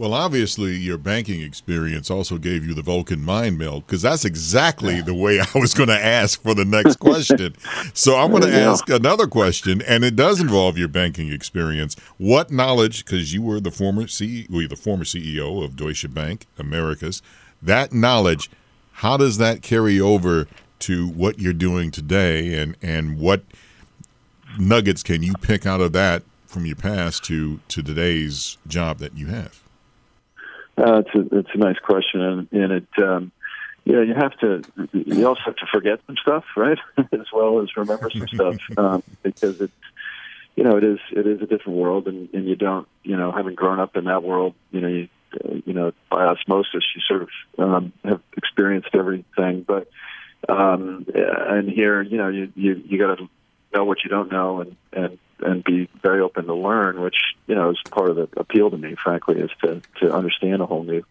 Well, 0.00 0.14
obviously, 0.14 0.76
your 0.76 0.96
banking 0.96 1.42
experience 1.42 2.10
also 2.10 2.38
gave 2.38 2.64
you 2.64 2.72
the 2.72 2.80
Vulcan 2.80 3.22
mind 3.22 3.58
meld 3.58 3.86
because 3.86 4.00
that's 4.00 4.24
exactly 4.24 5.02
the 5.02 5.12
way 5.12 5.40
I 5.40 5.58
was 5.58 5.74
going 5.74 5.90
to 5.90 6.02
ask 6.02 6.40
for 6.40 6.54
the 6.54 6.64
next 6.64 6.96
question. 6.96 7.54
so 7.92 8.16
I'm 8.16 8.30
going 8.30 8.44
to 8.44 8.50
ask 8.50 8.88
another 8.88 9.26
question, 9.26 9.82
and 9.82 10.02
it 10.02 10.16
does 10.16 10.40
involve 10.40 10.78
your 10.78 10.88
banking 10.88 11.30
experience. 11.30 11.96
What 12.16 12.50
knowledge, 12.50 13.04
because 13.04 13.34
you 13.34 13.42
were 13.42 13.60
the 13.60 13.70
former 13.70 14.04
CEO, 14.04 14.48
well, 14.48 14.66
the 14.66 14.74
former 14.74 15.04
CEO 15.04 15.62
of 15.62 15.76
Deutsche 15.76 16.14
Bank 16.14 16.46
Americas, 16.58 17.20
that 17.60 17.92
knowledge, 17.92 18.50
how 18.92 19.18
does 19.18 19.36
that 19.36 19.60
carry 19.60 20.00
over 20.00 20.48
to 20.78 21.08
what 21.08 21.38
you're 21.38 21.52
doing 21.52 21.90
today, 21.90 22.54
and 22.54 22.74
and 22.80 23.18
what 23.18 23.42
nuggets 24.58 25.02
can 25.02 25.22
you 25.22 25.34
pick 25.42 25.66
out 25.66 25.82
of 25.82 25.92
that 25.92 26.22
from 26.46 26.64
your 26.64 26.76
past 26.76 27.22
to 27.24 27.60
to 27.68 27.82
today's 27.82 28.56
job 28.66 28.96
that 29.00 29.14
you 29.14 29.26
have? 29.26 29.60
Uh, 30.80 31.02
it's 31.04 31.14
a 31.14 31.38
it's 31.38 31.50
a 31.54 31.58
nice 31.58 31.78
question, 31.78 32.20
and, 32.20 32.48
and 32.52 32.72
it 32.72 32.88
um, 33.02 33.32
you 33.84 34.00
you 34.02 34.14
have 34.14 34.36
to 34.38 34.62
you 34.92 35.26
also 35.26 35.42
have 35.44 35.56
to 35.56 35.66
forget 35.72 36.00
some 36.06 36.16
stuff, 36.16 36.44
right, 36.56 36.78
as 37.12 37.26
well 37.32 37.60
as 37.60 37.76
remember 37.76 38.10
some 38.10 38.28
stuff 38.28 38.56
um, 38.78 39.02
because 39.22 39.60
it's 39.60 39.72
you 40.56 40.64
know 40.64 40.76
it 40.76 40.84
is 40.84 40.98
it 41.12 41.26
is 41.26 41.42
a 41.42 41.46
different 41.46 41.78
world, 41.78 42.06
and, 42.08 42.28
and 42.32 42.48
you 42.48 42.56
don't 42.56 42.88
you 43.02 43.16
know 43.16 43.30
having 43.30 43.54
grown 43.54 43.78
up 43.78 43.96
in 43.96 44.04
that 44.04 44.22
world, 44.22 44.54
you 44.70 44.80
know 44.80 44.88
you 44.88 45.08
uh, 45.34 45.54
you 45.66 45.74
know 45.74 45.92
by 46.10 46.24
osmosis 46.24 46.84
you 46.94 47.02
sort 47.06 47.22
of 47.22 47.28
um, 47.58 47.92
have 48.04 48.22
experienced 48.36 48.90
everything, 48.94 49.62
but 49.66 49.88
um, 50.48 51.06
and 51.14 51.68
here 51.68 52.00
you 52.00 52.16
know 52.16 52.28
you 52.28 52.52
you 52.54 52.82
you 52.86 52.98
got 52.98 53.18
to 53.18 53.28
know 53.74 53.84
what 53.84 53.98
you 54.02 54.10
don't 54.10 54.32
know 54.32 54.60
and 54.60 54.76
and 54.92 55.18
and 55.42 55.64
be 55.64 55.88
very 56.02 56.20
open 56.20 56.46
to 56.46 56.54
learn, 56.54 57.00
which 57.00 57.16
you 57.46 57.54
know 57.54 57.70
is 57.70 57.78
part 57.90 58.10
of 58.10 58.16
the 58.16 58.28
appeal 58.36 58.70
to 58.70 58.76
me, 58.76 58.94
frankly, 59.02 59.40
is 59.40 59.50
to 59.62 59.82
to 60.00 60.12
understand 60.12 60.62
a 60.62 60.66
whole 60.66 60.84
new 60.84 61.04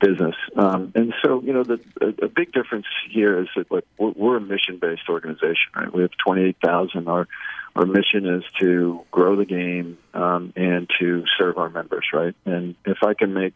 business. 0.00 0.34
Um, 0.56 0.92
and 0.94 1.14
so, 1.24 1.40
you 1.42 1.52
know, 1.52 1.62
the 1.62 1.80
a, 2.00 2.26
a 2.26 2.28
big 2.28 2.52
difference 2.52 2.86
here 3.10 3.40
is 3.40 3.48
that 3.56 3.70
like 3.70 3.84
we're, 3.98 4.10
we're 4.10 4.36
a 4.36 4.40
mission 4.40 4.78
based 4.78 5.08
organization, 5.08 5.72
right? 5.74 5.92
We 5.92 6.02
have 6.02 6.12
twenty 6.24 6.44
eight 6.44 6.56
thousand. 6.64 7.08
Our 7.08 7.28
our 7.76 7.86
mission 7.86 8.26
is 8.26 8.44
to 8.60 9.00
grow 9.10 9.36
the 9.36 9.44
game 9.44 9.98
um, 10.12 10.52
and 10.56 10.88
to 11.00 11.24
serve 11.38 11.58
our 11.58 11.68
members, 11.68 12.06
right? 12.12 12.34
And 12.44 12.76
if 12.84 12.98
I 13.02 13.14
can 13.14 13.34
make 13.34 13.54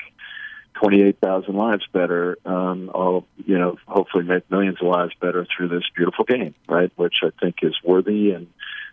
28,000 0.74 1.54
lives 1.54 1.86
better, 1.92 2.36
um, 2.44 2.90
I'll, 2.94 3.26
you 3.46 3.58
know, 3.58 3.76
hopefully 3.86 4.24
make 4.24 4.50
millions 4.50 4.78
of 4.80 4.88
lives 4.88 5.12
better 5.20 5.46
through 5.46 5.68
this 5.68 5.84
beautiful 5.94 6.24
game, 6.24 6.54
right? 6.68 6.90
Which 6.96 7.18
I 7.22 7.30
think 7.40 7.56
is 7.62 7.76
worthy 7.84 8.32
and 8.32 8.48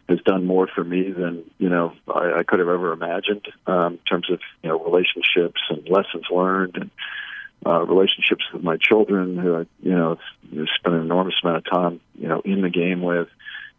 has 0.07 0.19
done 0.21 0.45
more 0.45 0.67
for 0.67 0.83
me 0.83 1.11
than 1.11 1.43
you 1.57 1.69
know 1.69 1.93
I, 2.07 2.39
I 2.39 2.43
could 2.43 2.59
have 2.59 2.67
ever 2.67 2.93
imagined 2.93 3.47
um, 3.67 3.93
in 3.93 3.99
terms 4.09 4.29
of 4.31 4.39
you 4.63 4.69
know 4.69 4.83
relationships 4.83 5.61
and 5.69 5.87
lessons 5.89 6.25
learned 6.29 6.77
and 6.77 6.91
uh, 7.65 7.81
relationships 7.81 8.43
with 8.53 8.63
my 8.63 8.77
children, 8.77 9.37
who 9.37 9.55
I, 9.55 9.65
you 9.81 9.95
know, 9.95 10.17
spent 10.75 10.95
an 10.95 11.01
enormous 11.01 11.33
amount 11.43 11.57
of 11.57 11.65
time, 11.65 11.99
you 12.17 12.27
know, 12.27 12.41
in 12.45 12.61
the 12.61 12.69
game 12.69 13.01
with. 13.01 13.27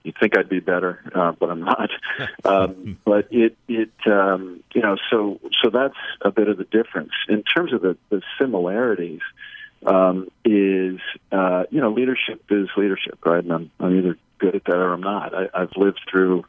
You'd 0.03 0.17
think 0.21 0.39
I'd 0.39 0.49
be 0.49 0.61
better, 0.61 1.01
uh, 1.15 1.33
but 1.33 1.51
I'm 1.51 1.61
not. 1.61 1.91
um, 2.45 2.99
but 3.05 3.29
it, 3.33 3.57
it, 3.69 3.91
um, 4.07 4.63
you 4.73 4.81
know, 4.81 4.97
so 5.11 5.41
so 5.63 5.71
that's 5.71 5.97
a 6.21 6.31
bit 6.31 6.49
of 6.49 6.59
the 6.59 6.65
difference 6.65 7.11
in 7.29 7.43
terms 7.43 7.73
of 7.73 7.83
the, 7.83 7.97
the 8.11 8.23
similarities. 8.41 9.21
Um, 9.85 10.29
is 10.45 10.99
uh, 11.31 11.65
you 11.71 11.81
know, 11.81 11.93
leadership 11.93 12.43
is 12.51 12.69
leadership, 12.77 13.19
right? 13.25 13.45
And 13.45 13.53
I'm, 13.53 13.71
I'm 13.79 13.97
either 13.97 14.17
good 14.39 14.55
at 14.55 14.65
that 14.65 14.77
or 14.77 14.93
I'm 14.93 15.01
not. 15.01 15.35
I, 15.35 15.49
I've 15.55 15.77
lived 15.77 16.01
through 16.11 16.45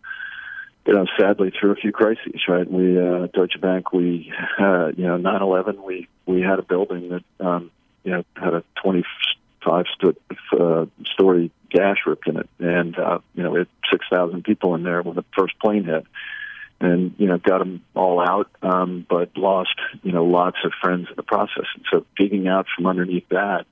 you 0.88 0.93
know, 0.93 1.06
sadly 1.19 1.52
through 1.52 1.71
a 1.71 1.76
few 1.76 1.91
crises, 1.91 2.41
right? 2.47 2.69
We, 2.69 2.97
uh, 2.97 3.28
Deutsche 3.34 3.60
Bank, 3.60 3.91
we, 3.91 4.32
uh, 4.58 4.88
you 4.95 5.06
know, 5.06 5.17
9/11, 5.17 5.84
we 5.84 6.08
we 6.26 6.41
had 6.41 6.60
a 6.60 6.63
building 6.63 7.10
that, 7.10 7.45
um, 7.45 7.71
you 8.04 8.12
know, 8.12 8.23
had 8.36 8.54
a 8.54 8.63
25 8.82 9.86
st- 10.00 10.17
uh, 10.58 10.86
story 11.06 11.52
gash 11.69 11.97
ripped 12.06 12.28
in 12.28 12.38
it, 12.38 12.50
and 12.60 12.97
uh, 12.97 13.19
you 13.36 13.43
know, 13.43 13.52
we 13.52 13.60
had 13.60 13.67
6,000 13.91 14.43
people 14.43 14.76
in 14.76 14.84
there 14.84 15.02
when 15.02 15.15
the 15.15 15.26
first 15.38 15.60
plane 15.60 15.84
hit, 15.84 16.06
and 16.80 17.13
you 17.17 17.28
know, 17.28 17.38
got 17.38 17.58
them 17.58 17.84
all 17.93 18.21
out, 18.21 18.50
um, 18.62 19.06
but 19.10 19.36
lost, 19.36 19.76
you 20.04 20.13
know, 20.13 20.23
lots 20.23 20.58
of 20.63 20.71
friends 20.82 21.08
in 21.10 21.15
the 21.17 21.23
process, 21.23 21.65
and 21.76 21.84
so 21.91 22.06
digging 22.15 22.47
out 22.47 22.65
from 22.73 22.86
underneath 22.86 23.28
that 23.28 23.65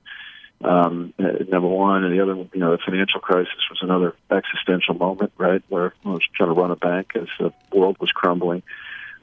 um, 0.62 1.12
number 1.18 1.68
one, 1.68 2.04
and 2.04 2.16
the 2.16 2.22
other, 2.22 2.34
you 2.34 2.60
know, 2.60 2.72
the 2.72 2.82
financial 2.84 3.20
crisis 3.20 3.52
was 3.70 3.80
another 3.82 4.14
existential 4.30 4.94
moment, 4.94 5.32
right, 5.36 5.62
where 5.68 5.94
I 6.04 6.08
was 6.10 6.22
trying 6.34 6.54
to 6.54 6.60
run 6.60 6.70
a 6.70 6.76
bank 6.76 7.12
as 7.14 7.28
the 7.38 7.52
world 7.72 7.98
was 8.00 8.10
crumbling. 8.10 8.62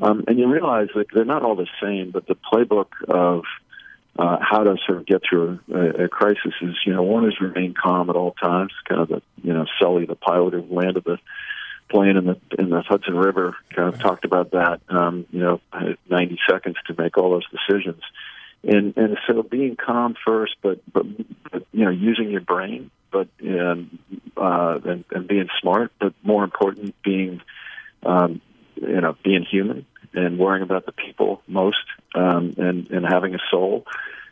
Um, 0.02 0.24
and 0.28 0.38
you 0.38 0.48
realize 0.48 0.90
that 0.96 1.08
they're 1.14 1.26
not 1.26 1.44
all 1.44 1.56
the 1.56 1.68
same, 1.82 2.12
but 2.12 2.28
the 2.28 2.36
playbook 2.36 2.88
of 3.08 3.44
uh, 4.18 4.38
how 4.42 4.64
to 4.64 4.78
sort 4.86 5.00
of 5.00 5.06
get 5.06 5.22
through 5.28 5.60
a, 5.74 6.04
a 6.06 6.08
crisis 6.08 6.54
is, 6.62 6.76
you 6.86 6.94
know, 6.94 7.02
one 7.02 7.28
is 7.28 7.40
remain 7.42 7.74
calm 7.74 8.10
at 8.10 8.16
all 8.16 8.32
times, 8.32 8.72
kind 8.88 9.02
of 9.02 9.08
the, 9.10 9.22
you 9.42 9.54
know, 9.54 9.66
Sully, 9.80 10.06
the 10.06 10.16
pilot 10.16 10.54
who 10.54 10.62
landed 10.70 11.04
the 11.04 11.18
plane 11.90 12.18
in 12.18 12.26
the 12.26 12.40
in 12.58 12.70
the 12.70 12.82
Hudson 12.82 13.16
River, 13.16 13.56
kind 13.76 13.94
of 13.94 14.00
talked 14.00 14.26
about 14.26 14.52
that. 14.52 14.82
Um, 14.90 15.26
you 15.32 15.40
know, 15.40 15.62
90 16.10 16.40
seconds 16.50 16.76
to 16.88 16.96
make 16.98 17.18
all 17.18 17.32
those 17.32 17.48
decisions 17.50 18.02
and 18.64 18.96
and 18.96 19.18
so 19.28 19.44
being 19.44 19.76
calm 19.76 20.16
first, 20.26 20.56
but 20.62 20.80
but, 20.92 21.06
but 21.52 21.66
you 21.72 21.86
know 21.86 21.92
using 21.92 22.30
your 22.30 22.42
brain, 22.42 22.92
but 23.12 23.28
um, 23.44 24.00
uh, 24.38 24.80
and, 24.86 25.04
and 25.12 25.28
being 25.28 25.50
smart, 25.62 25.92
but 26.00 26.14
more 26.24 26.44
important, 26.44 26.96
being 27.04 27.42
um, 28.06 28.42
you 28.76 29.02
know 29.02 29.16
being 29.24 29.46
human 29.50 29.86
and 30.14 30.38
worrying 30.38 30.64
about 30.64 30.86
the 30.86 30.92
people 30.92 31.42
most, 31.48 31.84
um, 32.16 32.54
and 32.58 32.90
and 32.90 33.06
having 33.06 33.36
a 33.36 33.40
soul. 33.52 33.86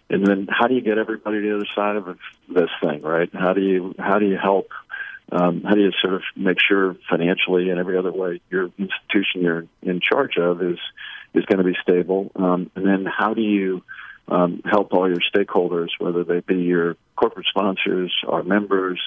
And 0.09 0.25
then, 0.25 0.47
how 0.49 0.67
do 0.67 0.75
you 0.75 0.81
get 0.81 0.97
everybody 0.97 1.41
to 1.41 1.47
the 1.47 1.55
other 1.55 1.67
side 1.73 1.95
of 1.95 2.17
this 2.49 2.69
thing, 2.83 3.01
right? 3.01 3.29
How 3.33 3.53
do 3.53 3.61
you 3.61 3.95
how 3.97 4.19
do 4.19 4.25
you 4.25 4.37
help? 4.37 4.69
Um, 5.31 5.63
how 5.63 5.75
do 5.75 5.81
you 5.81 5.91
sort 6.01 6.15
of 6.15 6.23
make 6.35 6.57
sure 6.59 6.97
financially 7.09 7.69
and 7.69 7.79
every 7.79 7.97
other 7.97 8.11
way 8.11 8.41
your 8.49 8.69
institution 8.77 9.41
you're 9.41 9.65
in 9.81 10.01
charge 10.01 10.37
of 10.37 10.61
is 10.61 10.77
is 11.33 11.45
going 11.45 11.59
to 11.59 11.63
be 11.63 11.77
stable? 11.81 12.31
Um, 12.35 12.69
and 12.75 12.85
then, 12.85 13.05
how 13.05 13.33
do 13.33 13.41
you 13.41 13.83
um, 14.27 14.62
help 14.65 14.93
all 14.93 15.10
your 15.10 15.19
stakeholders, 15.34 15.89
whether 15.99 16.23
they 16.23 16.39
be 16.39 16.62
your 16.62 16.95
corporate 17.15 17.47
sponsors, 17.47 18.13
our 18.27 18.43
members, 18.43 18.99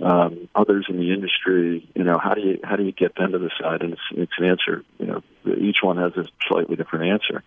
um, 0.00 0.48
others 0.54 0.86
in 0.88 0.96
the 0.96 1.12
industry. 1.12 1.88
You 1.94 2.04
know, 2.04 2.18
how 2.18 2.34
do 2.34 2.40
you 2.40 2.60
how 2.64 2.76
do 2.76 2.84
you 2.84 2.92
get 2.92 3.14
them 3.14 3.32
to 3.32 3.38
the 3.38 3.50
side? 3.60 3.82
And 3.82 3.92
it's 3.92 4.02
it's 4.12 4.32
an 4.38 4.44
answer. 4.44 4.84
You 4.98 5.06
know, 5.06 5.22
each 5.56 5.78
one 5.82 5.96
has 5.98 6.12
a 6.16 6.24
slightly 6.48 6.76
different 6.76 7.12
answer. 7.12 7.42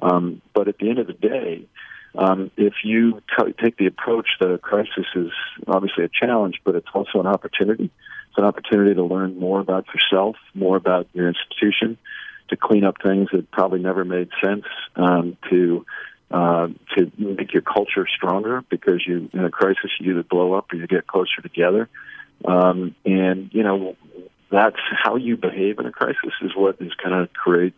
Um, 0.00 0.40
but 0.54 0.68
at 0.68 0.78
the 0.78 0.88
end 0.88 0.98
of 0.98 1.06
the 1.06 1.12
day, 1.12 1.66
um, 2.14 2.50
if 2.56 2.74
you 2.84 3.22
t- 3.38 3.54
take 3.62 3.76
the 3.76 3.86
approach 3.86 4.28
that 4.40 4.50
a 4.50 4.58
crisis 4.58 5.06
is 5.14 5.30
obviously 5.66 6.04
a 6.04 6.08
challenge, 6.08 6.60
but 6.64 6.74
it's 6.74 6.88
also 6.92 7.20
an 7.20 7.26
opportunity. 7.26 7.84
It's 7.84 8.38
an 8.38 8.44
opportunity 8.44 8.94
to 8.94 9.04
learn 9.04 9.38
more 9.38 9.60
about 9.60 9.86
yourself, 9.94 10.36
more 10.54 10.76
about 10.76 11.06
your 11.12 11.28
institution, 11.28 11.98
to 12.48 12.56
clean 12.56 12.84
up 12.84 12.96
things 13.02 13.28
that 13.32 13.50
probably 13.50 13.80
never 13.80 14.04
made 14.04 14.28
sense, 14.44 14.64
um, 14.96 15.36
to 15.50 15.86
uh, 16.32 16.68
to 16.96 17.12
make 17.18 17.52
your 17.52 17.62
culture 17.62 18.06
stronger 18.16 18.62
because 18.70 19.04
you 19.06 19.28
in 19.32 19.44
a 19.44 19.50
crisis 19.50 19.90
you 20.00 20.12
either 20.12 20.22
blow 20.22 20.54
up 20.54 20.72
or 20.72 20.76
you 20.76 20.86
get 20.86 21.06
closer 21.06 21.42
together. 21.42 21.88
Um, 22.44 22.94
and 23.04 23.50
you 23.52 23.62
know 23.62 23.96
that's 24.50 24.78
how 25.04 25.16
you 25.16 25.36
behave 25.36 25.78
in 25.78 25.86
a 25.86 25.92
crisis 25.92 26.32
is 26.42 26.52
what 26.56 26.76
is 26.80 26.92
going 26.94 27.26
to 27.26 27.28
create 27.32 27.74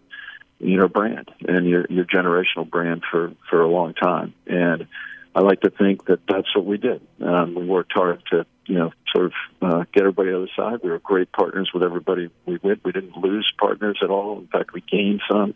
you 0.61 0.79
know 0.79 0.89
brand 0.89 1.31
and 1.47 1.67
your 1.67 1.87
your 1.91 2.05
generational 2.05 2.69
brand 2.69 3.03
for 3.11 3.33
for 3.51 3.61
a 3.61 3.69
long 3.69 3.95
time. 3.95 4.35
And 4.47 4.87
I 5.35 5.41
like 5.41 5.63
to 5.63 5.71
think 5.71 6.07
that 6.07 6.21
that's 6.29 6.55
what 6.55 6.65
we 6.65 6.79
did. 6.79 7.01
Um, 7.21 7.57
we 7.57 7.67
worked 7.67 7.93
hard 7.93 8.23
to 8.31 8.47
you 8.67 8.79
know 8.79 8.93
sort 9.15 9.27
of 9.27 9.33
uh, 9.63 9.85
get 9.93 10.03
everybody 10.03 10.31
on 10.31 10.35
the 10.35 10.43
other 10.43 10.51
side. 10.57 10.81
We 10.83 10.91
were 10.91 11.01
great 11.01 11.33
partners 11.33 11.71
with 11.75 11.83
everybody 11.83 12.31
we 12.47 12.59
went. 12.63 12.85
We 12.85 12.93
didn't 12.93 13.17
lose 13.17 13.53
partners 13.59 13.99
at 14.03 14.11
all. 14.11 14.39
In 14.39 14.47
fact, 14.47 14.73
we 14.73 14.81
gained 14.81 15.23
some 15.29 15.55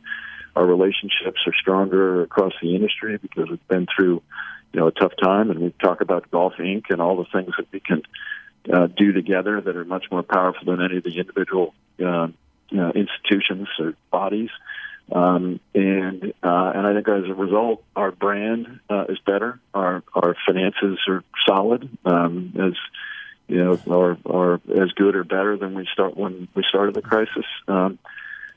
our 0.59 0.66
relationships 0.66 1.40
are 1.47 1.55
stronger 1.61 2.23
across 2.23 2.53
the 2.61 2.75
industry 2.75 3.16
because 3.16 3.49
we've 3.49 3.68
been 3.68 3.87
through, 3.94 4.23
you 4.73 4.81
know, 4.81 4.88
a 4.88 4.92
tough 4.92 5.12
time, 5.23 5.51
and 5.53 5.61
we 5.61 5.73
talk 5.81 6.01
about 6.01 6.29
Golf 6.33 6.55
Inc. 6.59 6.90
and 6.90 7.01
all 7.01 7.16
the 7.16 7.27
things 7.33 7.55
that 7.57 7.68
we 7.71 7.79
can 7.79 8.03
uh, 8.73 8.88
do 8.88 9.12
together 9.12 9.61
that 9.61 9.77
are 9.77 9.85
much 9.85 10.07
more 10.11 10.25
powerful 10.25 10.64
than 10.66 10.85
any 10.85 10.97
of 10.97 11.05
the 11.05 11.16
individual 11.16 11.75
uh, 12.05 12.27
you 12.71 12.77
know, 12.77 12.90
institutions 12.90 13.68
or 13.79 13.94
bodies. 14.11 14.51
Um, 15.12 15.61
and 15.75 16.35
uh, 16.42 16.73
and 16.75 16.87
I 16.87 16.92
think 16.92 17.09
as 17.09 17.31
a 17.31 17.35
result, 17.35 17.83
our 17.94 18.11
brand 18.11 18.81
uh, 18.90 19.05
is 19.09 19.18
better. 19.25 19.59
Our 19.73 20.03
our 20.12 20.35
finances 20.47 20.99
are 21.09 21.23
solid. 21.47 21.88
Um, 22.05 22.53
as 22.61 22.75
you 23.47 23.64
know, 23.64 23.81
are 23.90 24.18
are 24.27 24.55
as 24.83 24.90
good 24.92 25.14
or 25.14 25.25
better 25.25 25.57
than 25.57 25.75
we 25.75 25.88
start 25.92 26.16
when 26.16 26.49
we 26.55 26.62
started 26.68 26.94
the 26.94 27.01
crisis. 27.01 27.47
Um, 27.68 27.99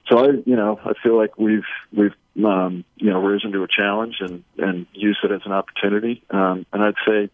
so 0.09 0.17
I, 0.17 0.27
you 0.45 0.55
know, 0.55 0.79
I 0.83 0.93
feel 1.01 1.17
like 1.17 1.37
we've 1.37 1.65
we've 1.93 2.15
um, 2.43 2.83
you 2.97 3.09
know 3.09 3.21
risen 3.21 3.51
to 3.51 3.63
a 3.63 3.67
challenge 3.67 4.17
and 4.19 4.43
and 4.57 4.87
used 4.93 5.19
it 5.23 5.31
as 5.31 5.41
an 5.45 5.51
opportunity. 5.51 6.23
Um, 6.29 6.65
and 6.73 6.83
I'd 6.83 6.95
say, 7.07 7.29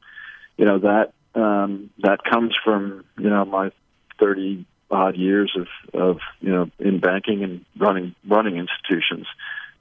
you 0.58 0.66
know, 0.66 0.80
that 0.80 1.14
um, 1.40 1.90
that 2.00 2.24
comes 2.24 2.56
from 2.64 3.06
you 3.18 3.30
know 3.30 3.46
my 3.46 3.72
thirty 4.20 4.66
odd 4.90 5.16
years 5.16 5.56
of 5.58 5.68
of 6.00 6.20
you 6.40 6.52
know 6.52 6.70
in 6.80 7.00
banking 7.00 7.44
and 7.44 7.66
running 7.78 8.16
running 8.28 8.58
institutions. 8.58 9.28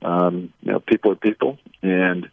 Um, 0.03 0.53
you 0.61 0.73
know, 0.73 0.81
people 0.81 1.13
are 1.13 1.17
people, 1.17 1.59
and 1.83 2.29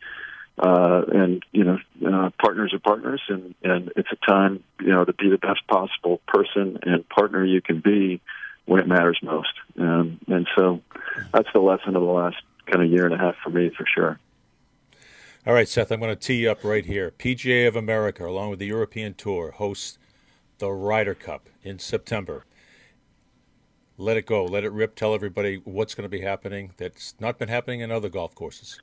uh, 0.58 1.02
and 1.12 1.44
you 1.52 1.64
know, 1.64 1.78
uh, 2.06 2.30
partners 2.40 2.74
are 2.74 2.80
partners, 2.80 3.22
and 3.28 3.56
and 3.64 3.92
it's 3.96 4.10
a 4.12 4.26
time 4.26 4.64
you 4.80 4.90
know 4.90 5.04
to 5.04 5.14
be 5.14 5.30
the 5.30 5.38
best 5.38 5.66
possible 5.68 6.22
person 6.28 6.80
and 6.84 7.08
partner 7.10 7.44
you 7.44 7.62
can 7.62 7.80
be 7.80 8.22
when 8.66 8.80
it 8.80 8.88
matters 8.88 9.20
most. 9.22 9.54
Um, 9.78 10.20
and 10.28 10.48
so 10.56 10.82
that's 11.34 11.50
the 11.54 11.60
lesson 11.60 11.96
of 11.96 12.02
the 12.02 12.08
last 12.08 12.38
kind 12.66 12.84
of 12.84 12.90
year 12.90 13.06
and 13.06 13.14
a 13.14 13.18
half 13.18 13.36
for 13.44 13.50
me, 13.50 13.72
for 13.76 13.86
sure. 13.86 14.20
All 15.46 15.54
right, 15.54 15.68
Seth, 15.68 15.92
I'm 15.92 16.00
going 16.00 16.16
to 16.16 16.20
tee 16.20 16.36
you 16.36 16.52
up 16.52 16.64
right 16.64 16.86
here. 16.86 17.12
PGA 17.12 17.68
of 17.68 17.76
America, 17.76 18.26
along 18.26 18.50
with 18.50 18.60
the 18.60 18.66
European 18.66 19.14
Tour, 19.14 19.52
hosts 19.52 19.98
the 20.60 20.72
Ryder 20.72 21.16
Cup 21.16 21.50
in 21.64 21.80
September. 21.80 22.46
Let 23.98 24.16
it 24.16 24.26
go. 24.26 24.46
Let 24.46 24.64
it 24.64 24.72
rip. 24.72 24.96
Tell 24.96 25.14
everybody 25.14 25.62
what's 25.66 25.94
going 25.96 26.04
to 26.04 26.10
be 26.10 26.22
happening 26.22 26.72
that's 26.78 27.14
not 27.20 27.38
been 27.38 27.50
happening 27.50 27.82
in 27.82 27.92
other 27.92 28.10
golf 28.10 28.34
courses. 28.34 28.80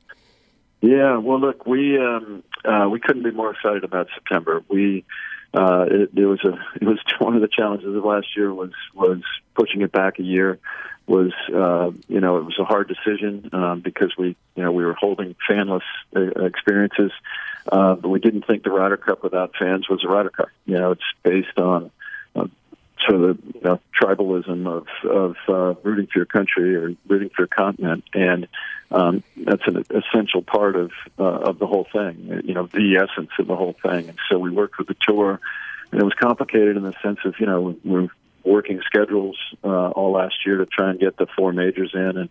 Yeah, 0.83 1.17
well, 1.19 1.41
look, 1.41 1.67
we 1.67 1.99
um, 1.99 2.43
uh, 2.65 2.89
we 2.91 3.01
couldn't 3.01 3.23
be 3.23 3.31
more 3.31 3.51
excited 3.51 3.85
about 3.85 4.09
September. 4.15 4.63
We 4.69 5.05
uh, 5.53 5.87
it, 5.91 6.11
it 6.15 6.27
was 6.27 6.45
a 6.45 6.59
it 6.77 6.85
was 6.85 6.99
one 7.19 7.35
of 7.35 7.43
the 7.43 7.49
challenges 7.49 7.95
of 7.95 8.05
last 8.05 8.37
year 8.37 8.53
was 8.53 8.73
was 8.95 9.23
pushing 9.55 9.83
it 9.83 9.93
back 9.93 10.19
a 10.19 10.23
year 10.23 10.59
was 11.07 11.33
uh, 11.53 11.91
you 12.09 12.21
know 12.21 12.39
it 12.39 12.45
was 12.45 12.59
a 12.59 12.65
hard 12.65 12.89
decision 12.89 13.51
um, 13.53 13.81
because 13.81 14.15
we 14.17 14.37
you 14.55 14.63
know 14.63 14.71
we 14.71 14.85
were 14.85 14.95
holding 14.95 15.35
fanless 15.49 15.83
uh, 16.15 16.45
experiences, 16.45 17.11
uh, 17.71 17.97
but 17.97 18.09
we 18.09 18.21
didn't 18.21 18.47
think 18.47 18.63
the 18.63 18.71
Ryder 18.71 18.97
Cup 18.97 19.23
without 19.25 19.55
fans 19.59 19.89
was 19.89 20.05
a 20.05 20.09
Ryder 20.09 20.31
Cup. 20.31 20.49
You 20.67 20.79
know, 20.79 20.93
it's 20.93 21.03
based 21.25 21.59
on 21.59 21.91
sort 23.07 23.21
of 23.21 23.21
the 23.21 23.43
you 23.55 23.61
know, 23.63 23.81
tribalism 24.01 24.67
of 24.67 24.87
of 25.09 25.37
uh, 25.49 25.81
rooting 25.83 26.07
for 26.07 26.19
your 26.19 26.27
country 26.27 26.77
or 26.77 26.95
rooting 27.07 27.31
for 27.31 27.43
your 27.43 27.49
continent, 27.49 28.05
and 28.15 28.49
um, 28.91 29.23
that's 29.37 29.67
an 29.67 29.85
essential 29.91 30.43
part 30.43 30.77
of 30.77 30.91
uh, 31.19 31.23
of 31.23 31.59
the 31.59 31.67
whole 31.67 31.87
thing. 31.93 32.43
You 32.45 32.55
know, 32.55 32.67
the 32.67 32.97
essence 32.97 33.31
of 33.39 33.47
the 33.47 33.57
whole 33.57 33.77
thing. 33.83 34.09
And 34.09 34.19
so 34.31 34.39
we 34.39 34.51
worked 34.51 34.79
with 34.79 34.89
the 34.89 34.97
tour, 35.01 35.41
and 35.93 36.01
it 36.01 36.05
was 36.05 36.15
complicated 36.15 36.77
in 36.77 36.83
the 36.83 36.95
sense 37.03 37.19
of 37.25 37.35
you 37.39 37.47
know 37.47 37.77
we're 37.85 38.09
working 38.45 38.81
schedules 38.85 39.39
uh, 39.65 39.91
all 39.91 40.13
last 40.13 40.47
year 40.47 40.59
to 40.59 40.67
try 40.67 40.91
and 40.91 41.01
get 41.01 41.17
the 41.17 41.27
four 41.37 41.53
majors 41.53 41.93
in 41.95 42.17
and. 42.17 42.29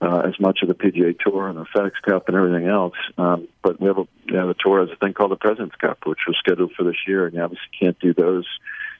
Uh, 0.00 0.20
as 0.28 0.38
much 0.38 0.60
of 0.62 0.68
the 0.68 0.76
PGA 0.76 1.18
Tour 1.18 1.48
and 1.48 1.58
the 1.58 1.64
FedEx 1.74 1.90
Cup 2.06 2.28
and 2.28 2.36
everything 2.36 2.68
else, 2.68 2.94
um, 3.18 3.48
but 3.64 3.80
we 3.80 3.88
have 3.88 3.98
a, 3.98 4.06
you 4.26 4.34
know, 4.34 4.46
the 4.46 4.54
tour 4.54 4.78
has 4.78 4.90
a 4.92 4.96
thing 4.96 5.12
called 5.12 5.32
the 5.32 5.36
President's 5.36 5.74
Cup, 5.74 5.98
which 6.06 6.20
was 6.24 6.36
scheduled 6.38 6.70
for 6.74 6.84
this 6.84 6.94
year, 7.08 7.26
and 7.26 7.34
you 7.34 7.42
obviously 7.42 7.66
can't 7.80 7.98
do 7.98 8.14
those 8.14 8.46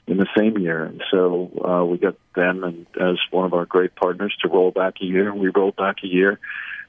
in 0.09 0.17
the 0.17 0.27
same 0.37 0.59
year. 0.59 0.85
And 0.85 1.03
so 1.11 1.51
uh, 1.65 1.85
we 1.85 1.99
got 1.99 2.17
them 2.35 2.65
and 2.65 2.87
as 3.01 3.19
one 3.31 3.45
of 3.45 3.55
our 3.55 3.67
great 3.67 3.95
partners 3.95 4.35
to 4.43 4.49
roll 4.49 4.71
back 4.71 4.95
a 5.01 5.05
year. 5.05 5.33
We 5.35 5.49
rolled 5.49 5.77
back 5.77 5.97
a 6.03 6.07
year 6.07 6.41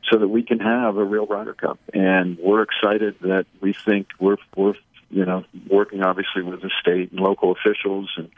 so 0.10 0.18
that 0.18 0.28
we 0.28 0.44
can 0.44 0.60
have 0.60 0.98
a 0.98 1.04
real 1.04 1.28
Ryder 1.28 1.54
Cup. 1.54 1.80
And 1.94 2.38
we're 2.40 2.64
excited 2.64 3.16
that 3.22 3.46
we 3.62 3.74
think 3.74 4.08
we're 4.20 4.38
we're 4.56 4.74
you 5.10 5.26
know 5.26 5.44
working 5.70 6.02
obviously 6.02 6.44
with 6.44 6.62
the 6.62 6.72
state 6.82 7.12
and 7.12 7.20
local 7.20 7.52
officials 7.52 8.10
and 8.16 8.30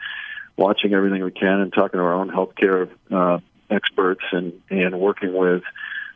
watching 0.56 0.92
everything 0.92 1.22
we 1.22 1.30
can 1.30 1.60
and 1.60 1.72
talking 1.72 1.98
to 1.98 2.04
our 2.04 2.14
own 2.14 2.30
healthcare 2.30 2.90
uh, 3.10 3.38
experts 3.70 4.24
and 4.32 4.52
and 4.68 4.98
working 4.98 5.32
with 5.32 5.62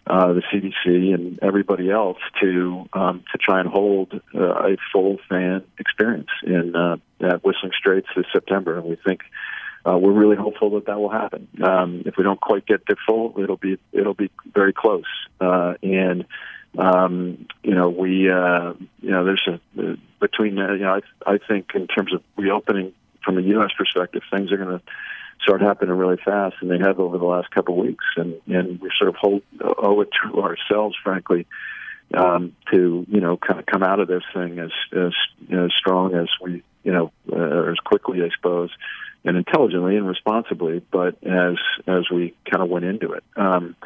uh, 0.07 0.33
the 0.33 0.42
CDC 0.53 1.14
and 1.14 1.38
everybody 1.42 1.90
else 1.90 2.19
to 2.40 2.88
um, 2.92 3.25
to 3.33 3.38
try 3.38 3.61
and 3.61 3.69
hold 3.69 4.12
uh, 4.35 4.40
a 4.40 4.77
full 4.92 5.19
fan 5.29 5.64
experience 5.79 6.29
in 6.45 6.77
uh, 6.77 6.97
at 7.21 7.45
Whistling 7.45 7.73
Straits 7.77 8.07
this 8.16 8.27
September, 8.33 8.79
and 8.79 8.85
we 8.85 8.97
think 9.05 9.23
uh, 9.85 9.97
we're 9.99 10.12
really 10.12 10.37
hopeful 10.37 10.71
that 10.71 10.87
that 10.87 11.01
will 11.01 11.11
happen. 11.11 11.49
Um, 11.62 12.03
if 12.07 12.16
we 12.16 12.25
don't 12.25 12.40
quite 12.40 12.66
get 12.66 12.87
to 12.87 12.97
full, 13.07 13.35
it'll 13.38 13.57
be 13.57 13.79
it'll 13.92 14.14
be 14.14 14.31
very 14.53 14.73
close, 14.73 15.05
uh, 15.40 15.75
and 15.83 16.25
um, 16.79 17.47
you 17.62 17.75
know 17.75 17.88
we 17.88 18.31
uh, 18.31 18.75
you 19.01 19.11
know 19.11 19.25
there's 19.25 19.49
a 19.49 19.97
between 20.21 20.59
uh, 20.59 20.73
you 20.73 20.85
know 20.85 21.01
I 21.27 21.33
I 21.35 21.38
think 21.38 21.73
in 21.75 21.88
terms 21.88 22.12
of 22.14 22.23
reopening 22.37 22.92
from 23.25 23.38
a 23.38 23.42
U.S. 23.42 23.71
perspective, 23.77 24.23
things 24.31 24.53
are 24.53 24.57
going 24.57 24.79
to 24.79 24.85
start 25.42 25.61
happening 25.61 25.94
really 25.94 26.18
fast, 26.25 26.57
and 26.61 26.70
they 26.70 26.79
have 26.79 26.99
over 27.01 27.18
the 27.18 27.25
last 27.25 27.51
couple 27.51 27.79
of 27.79 27.85
weeks. 27.87 28.05
And 28.16 28.40
and 28.46 28.81
we 28.81 28.90
sort 28.99 29.09
of 29.09 29.16
hold, 29.16 29.42
owe 29.61 30.01
it 30.01 30.09
to 30.22 30.42
ourselves, 30.42 30.96
frankly, 31.03 31.46
um, 32.14 32.55
to 32.72 33.07
you 33.09 33.20
know 33.20 33.37
kind 33.37 33.61
of 33.61 33.66
come 33.66 33.83
out 33.83 34.01
of 34.01 34.09
this 34.09 34.22
thing 34.35 34.59
as 34.59 34.70
as 34.92 35.12
you 35.49 35.57
know, 35.57 35.68
strong 35.68 36.14
as 36.14 36.29
we 36.42 36.62
you 36.85 36.92
know 36.92 37.12
uh, 37.33 37.70
as 37.70 37.79
quickly, 37.85 38.22
I 38.22 38.31
suppose, 38.37 38.70
and 39.25 39.37
intelligently 39.37 39.96
and 39.96 40.07
responsibly, 40.07 40.83
but 40.90 41.22
as 41.25 41.57
as 41.87 42.11
we 42.11 42.35
kind 42.51 42.62
of 42.62 42.68
went 42.68 42.85
into 42.85 43.12
it. 43.12 43.25
Um, 43.37 43.77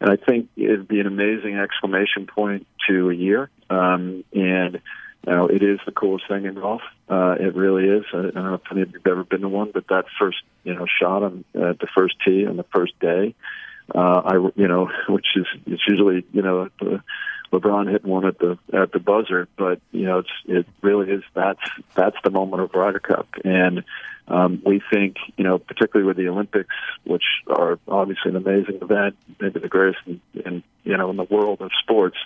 and 0.00 0.10
I 0.10 0.16
think 0.16 0.48
it'd 0.56 0.88
be 0.88 1.00
an 1.00 1.06
amazing 1.06 1.58
exclamation 1.58 2.26
point 2.26 2.66
to 2.88 3.10
a 3.10 3.14
year. 3.14 3.50
Um, 3.68 4.24
and 4.32 4.80
now, 5.26 5.46
it 5.46 5.62
is 5.62 5.78
the 5.84 5.92
coolest 5.92 6.26
thing 6.28 6.46
in 6.46 6.54
golf. 6.54 6.80
Uh, 7.08 7.36
it 7.38 7.54
really 7.54 7.84
is. 7.84 8.04
I, 8.12 8.18
I 8.18 8.30
don't 8.30 8.34
know 8.34 8.54
if 8.54 8.72
any 8.72 8.82
of 8.82 8.92
you've 8.92 9.06
ever 9.06 9.24
been 9.24 9.42
to 9.42 9.48
one, 9.48 9.70
but 9.72 9.86
that 9.88 10.06
first, 10.18 10.38
you 10.64 10.74
know, 10.74 10.86
shot 10.86 11.22
on 11.22 11.44
uh, 11.54 11.74
the 11.78 11.88
first 11.94 12.16
tee 12.24 12.46
on 12.46 12.56
the 12.56 12.64
first 12.64 12.98
day, 13.00 13.34
uh, 13.94 14.22
I, 14.24 14.34
you 14.56 14.68
know, 14.68 14.90
which 15.08 15.26
is 15.36 15.46
it's 15.66 15.82
usually, 15.86 16.24
you 16.32 16.42
know, 16.42 16.68
the, 16.80 17.02
LeBron 17.52 17.90
hitting 17.90 18.08
one 18.08 18.26
at 18.26 18.38
the 18.38 18.58
at 18.72 18.92
the 18.92 19.00
buzzer, 19.00 19.48
but 19.58 19.80
you 19.90 20.06
know, 20.06 20.18
it's 20.20 20.30
it 20.46 20.66
really 20.82 21.10
is 21.10 21.24
that's 21.34 21.60
that's 21.96 22.16
the 22.22 22.30
moment 22.30 22.62
of 22.62 22.72
Ryder 22.72 23.00
Cup, 23.00 23.26
and 23.44 23.82
um, 24.28 24.62
we 24.64 24.80
think, 24.92 25.16
you 25.36 25.42
know, 25.42 25.58
particularly 25.58 26.06
with 26.06 26.16
the 26.16 26.28
Olympics, 26.28 26.74
which 27.02 27.24
are 27.48 27.80
obviously 27.88 28.30
an 28.30 28.36
amazing 28.36 28.78
event, 28.80 29.16
maybe 29.40 29.58
the 29.58 29.68
greatest 29.68 29.98
in, 30.06 30.20
in 30.34 30.62
you 30.84 30.96
know 30.96 31.10
in 31.10 31.16
the 31.16 31.24
world 31.24 31.60
of 31.60 31.72
sports. 31.82 32.16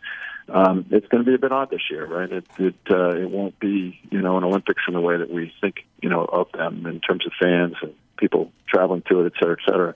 Um, 0.48 0.86
it's 0.90 1.06
going 1.08 1.24
to 1.24 1.28
be 1.28 1.34
a 1.34 1.38
bit 1.38 1.52
odd 1.52 1.70
this 1.70 1.90
year, 1.90 2.06
right? 2.06 2.30
It 2.30 2.44
it, 2.58 2.74
uh, 2.90 3.16
it 3.16 3.30
won't 3.30 3.58
be 3.58 3.98
you 4.10 4.20
know 4.20 4.36
an 4.36 4.44
Olympics 4.44 4.82
in 4.86 4.94
the 4.94 5.00
way 5.00 5.16
that 5.16 5.30
we 5.30 5.52
think 5.60 5.86
you 6.02 6.08
know 6.08 6.24
of 6.24 6.52
them 6.52 6.86
in 6.86 7.00
terms 7.00 7.26
of 7.26 7.32
fans 7.40 7.74
and 7.82 7.94
people 8.18 8.52
traveling 8.68 9.02
to 9.08 9.20
it, 9.20 9.26
et 9.26 9.32
cetera, 9.38 9.56
et 9.58 9.64
cetera. 9.64 9.94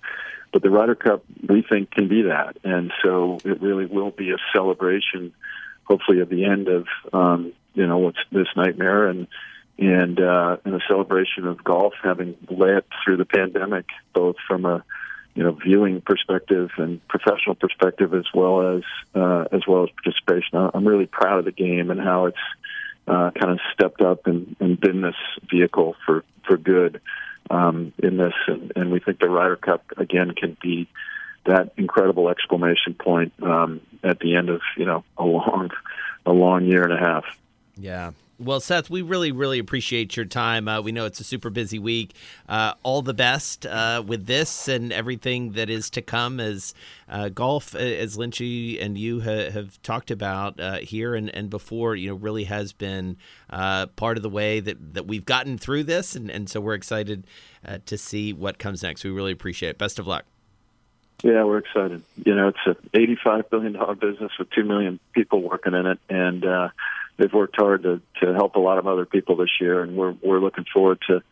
But 0.52 0.62
the 0.62 0.70
Ryder 0.70 0.94
Cup, 0.94 1.24
we 1.46 1.62
think, 1.62 1.90
can 1.90 2.08
be 2.08 2.22
that, 2.22 2.56
and 2.64 2.90
so 3.02 3.38
it 3.44 3.60
really 3.60 3.84
will 3.84 4.10
be 4.10 4.30
a 4.30 4.38
celebration, 4.54 5.34
hopefully, 5.84 6.20
at 6.20 6.30
the 6.30 6.44
end 6.44 6.68
of 6.68 6.86
um, 7.12 7.52
you 7.74 7.86
know 7.86 7.98
what's 7.98 8.18
this 8.32 8.48
nightmare 8.56 9.08
and 9.08 9.26
and 9.78 10.20
uh, 10.20 10.56
and 10.64 10.74
a 10.74 10.80
celebration 10.88 11.46
of 11.46 11.62
golf 11.62 11.92
having 12.02 12.36
led 12.50 12.84
through 13.04 13.18
the 13.18 13.26
pandemic, 13.26 13.86
both 14.14 14.36
from 14.46 14.64
a 14.64 14.82
you 15.38 15.44
know 15.44 15.52
viewing 15.52 16.00
perspective 16.00 16.70
and 16.78 17.00
professional 17.06 17.54
perspective 17.54 18.12
as 18.12 18.24
well 18.34 18.76
as 18.76 18.82
uh, 19.14 19.44
as 19.52 19.62
well 19.68 19.84
as 19.84 19.90
participation. 19.90 20.58
I'm 20.74 20.86
really 20.86 21.06
proud 21.06 21.38
of 21.38 21.44
the 21.44 21.52
game 21.52 21.92
and 21.92 22.00
how 22.00 22.26
it's 22.26 22.36
uh, 23.06 23.30
kind 23.30 23.52
of 23.52 23.60
stepped 23.72 24.00
up 24.00 24.26
and, 24.26 24.56
and 24.58 24.80
been 24.80 25.00
this 25.00 25.14
vehicle 25.48 25.94
for 26.04 26.24
for 26.44 26.56
good 26.56 27.00
um, 27.50 27.92
in 27.98 28.16
this, 28.16 28.32
and, 28.48 28.72
and 28.74 28.90
we 28.90 28.98
think 28.98 29.20
the 29.20 29.28
Ryder 29.28 29.54
Cup 29.54 29.84
again 29.96 30.32
can 30.32 30.56
be 30.60 30.88
that 31.46 31.72
incredible 31.76 32.30
exclamation 32.30 32.94
point 32.94 33.32
um, 33.40 33.80
at 34.02 34.18
the 34.18 34.34
end 34.34 34.48
of 34.48 34.60
you 34.76 34.86
know 34.86 35.04
a 35.16 35.24
long 35.24 35.70
a 36.26 36.32
long 36.32 36.64
year 36.64 36.82
and 36.82 36.92
a 36.92 36.98
half. 36.98 37.24
Yeah, 37.76 38.10
well, 38.38 38.60
Seth, 38.60 38.88
we 38.88 39.02
really, 39.02 39.32
really 39.32 39.58
appreciate 39.58 40.16
your 40.16 40.24
time. 40.24 40.68
Uh, 40.68 40.80
we 40.80 40.92
know 40.92 41.06
it's 41.06 41.18
a 41.18 41.24
super 41.24 41.50
busy 41.50 41.78
week. 41.78 42.14
Uh, 42.48 42.74
all 42.84 43.02
the 43.02 43.14
best 43.14 43.66
uh, 43.66 44.02
with 44.06 44.26
this 44.26 44.68
and 44.68 44.92
everything 44.92 45.52
that 45.52 45.68
is 45.68 45.90
to 45.90 46.02
come 46.02 46.38
as 46.38 46.72
uh, 47.08 47.30
golf, 47.30 47.74
as 47.74 48.16
Lynchy 48.16 48.80
and 48.80 48.96
you 48.96 49.20
ha- 49.20 49.50
have 49.50 49.82
talked 49.82 50.12
about 50.12 50.60
uh, 50.60 50.78
here 50.78 51.16
and, 51.16 51.34
and 51.34 51.50
before, 51.50 51.96
you 51.96 52.10
know, 52.10 52.14
really 52.14 52.44
has 52.44 52.72
been 52.72 53.16
uh, 53.50 53.86
part 53.86 54.16
of 54.16 54.22
the 54.22 54.30
way 54.30 54.60
that, 54.60 54.94
that 54.94 55.06
we've 55.06 55.26
gotten 55.26 55.58
through 55.58 55.84
this. 55.84 56.14
And, 56.14 56.30
and 56.30 56.48
so 56.48 56.60
we're 56.60 56.74
excited 56.74 57.26
to 57.86 57.98
see 57.98 58.32
what 58.32 58.58
comes 58.58 58.82
next. 58.82 59.04
We 59.04 59.10
really 59.10 59.32
appreciate 59.32 59.70
it. 59.70 59.78
Best 59.78 59.98
of 59.98 60.06
luck. 60.06 60.24
Yeah, 61.24 61.42
we're 61.42 61.58
excited. 61.58 62.02
You 62.24 62.36
know, 62.36 62.48
it's 62.48 62.58
an 62.64 62.76
$85 62.94 63.50
billion 63.50 63.72
business 63.98 64.30
with 64.38 64.48
2 64.50 64.62
million 64.62 65.00
people 65.12 65.42
working 65.42 65.74
in 65.74 65.86
it. 65.86 65.98
And, 66.08 66.70
they've 67.18 67.32
worked 67.32 67.56
hard 67.56 67.82
to 67.82 68.00
to 68.22 68.34
help 68.34 68.54
a 68.56 68.60
lot 68.60 68.78
of 68.78 68.86
other 68.86 69.04
people 69.04 69.36
this 69.36 69.60
year, 69.60 69.82
and 69.82 69.96
we're 69.96 70.14
we're 70.22 70.40
looking 70.40 70.64
forward 70.72 70.98
to 71.08 71.22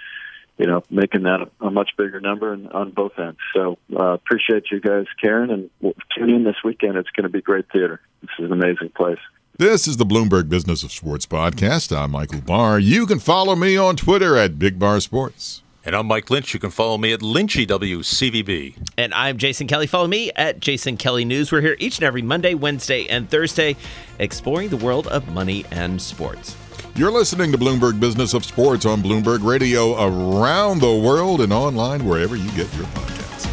you 0.59 0.66
know 0.66 0.83
making 0.90 1.22
that 1.22 1.40
a, 1.40 1.66
a 1.66 1.70
much 1.70 1.90
bigger 1.96 2.20
number 2.20 2.53
and, 2.53 2.70
on 2.72 2.90
both 2.90 3.18
ends. 3.18 3.38
So 3.55 3.79
uh, 3.94 4.12
appreciate 4.12 4.64
you 4.70 4.81
guys 4.81 5.07
Karen, 5.20 5.51
and 5.51 5.94
tune 6.16 6.31
in 6.31 6.44
this 6.44 6.57
weekend. 6.64 6.96
It's 6.96 7.11
going 7.11 7.25
to 7.25 7.31
be 7.31 7.40
great 7.40 7.66
theater. 7.72 8.01
This 8.20 8.31
is 8.38 8.44
an 8.46 8.53
amazing 8.53 8.90
place. 8.90 9.20
This 9.59 9.88
is 9.88 9.96
the 9.96 10.05
Bloomberg 10.05 10.51
Business 10.51 10.83
of 10.83 10.92
Sports 10.92 11.25
podcast. 11.25 11.96
I'm 11.96 12.11
Michael 12.11 12.42
Barr. 12.42 12.79
You 12.79 13.07
can 13.07 13.18
follow 13.18 13.57
me 13.57 13.75
on 13.75 13.96
Twitter 13.96 14.37
at 14.37 14.59
Big 14.59 14.79
Sports. 15.01 15.62
And 15.87 15.94
I'm 15.94 16.07
Mike 16.07 16.31
Lynch. 16.31 16.53
You 16.53 16.59
can 16.59 16.70
follow 16.70 16.99
me 16.99 17.12
at 17.12 17.20
LynchyWCVB. 17.20 18.75
And 18.99 19.14
I'm 19.14 19.38
Jason 19.38 19.68
Kelly. 19.68 19.87
Follow 19.87 20.09
me 20.09 20.33
at 20.35 20.59
Jason 20.59 20.96
Kelly 20.96 21.25
News. 21.25 21.53
We're 21.53 21.61
here 21.61 21.77
each 21.79 21.99
and 21.99 22.05
every 22.05 22.22
Monday, 22.22 22.55
Wednesday, 22.55 23.07
and 23.07 23.31
Thursday, 23.31 23.77
exploring 24.18 24.70
the 24.70 24.79
world 24.79 25.07
of 25.07 25.29
money 25.29 25.64
and 25.70 26.03
sports. 26.03 26.57
You're 26.96 27.12
listening 27.12 27.53
to 27.53 27.59
Bloomberg 27.59 28.01
Business 28.01 28.35
of 28.35 28.44
Sports 28.44 28.85
on 28.85 29.01
Bloomberg 29.01 29.44
Radio 29.44 29.94
around 29.94 30.81
the 30.81 30.92
world 30.92 31.40
and 31.40 31.53
online 31.53 32.05
wherever 32.05 32.35
you 32.35 32.51
get 32.51 32.75
your 32.75 32.87
podcasts. 32.87 33.46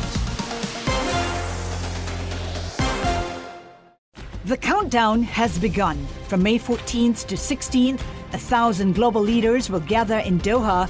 The 4.46 4.58
countdown 4.58 5.22
has 5.22 5.60
begun. 5.60 6.04
From 6.28 6.42
May 6.42 6.58
14th 6.58 7.28
to 7.28 7.36
16th, 7.36 8.02
a 8.34 8.40
thousand 8.40 8.96
global 8.96 9.22
leaders 9.22 9.70
will 9.70 9.82
gather 9.82 10.18
in 10.18 10.40
Doha 10.40 10.90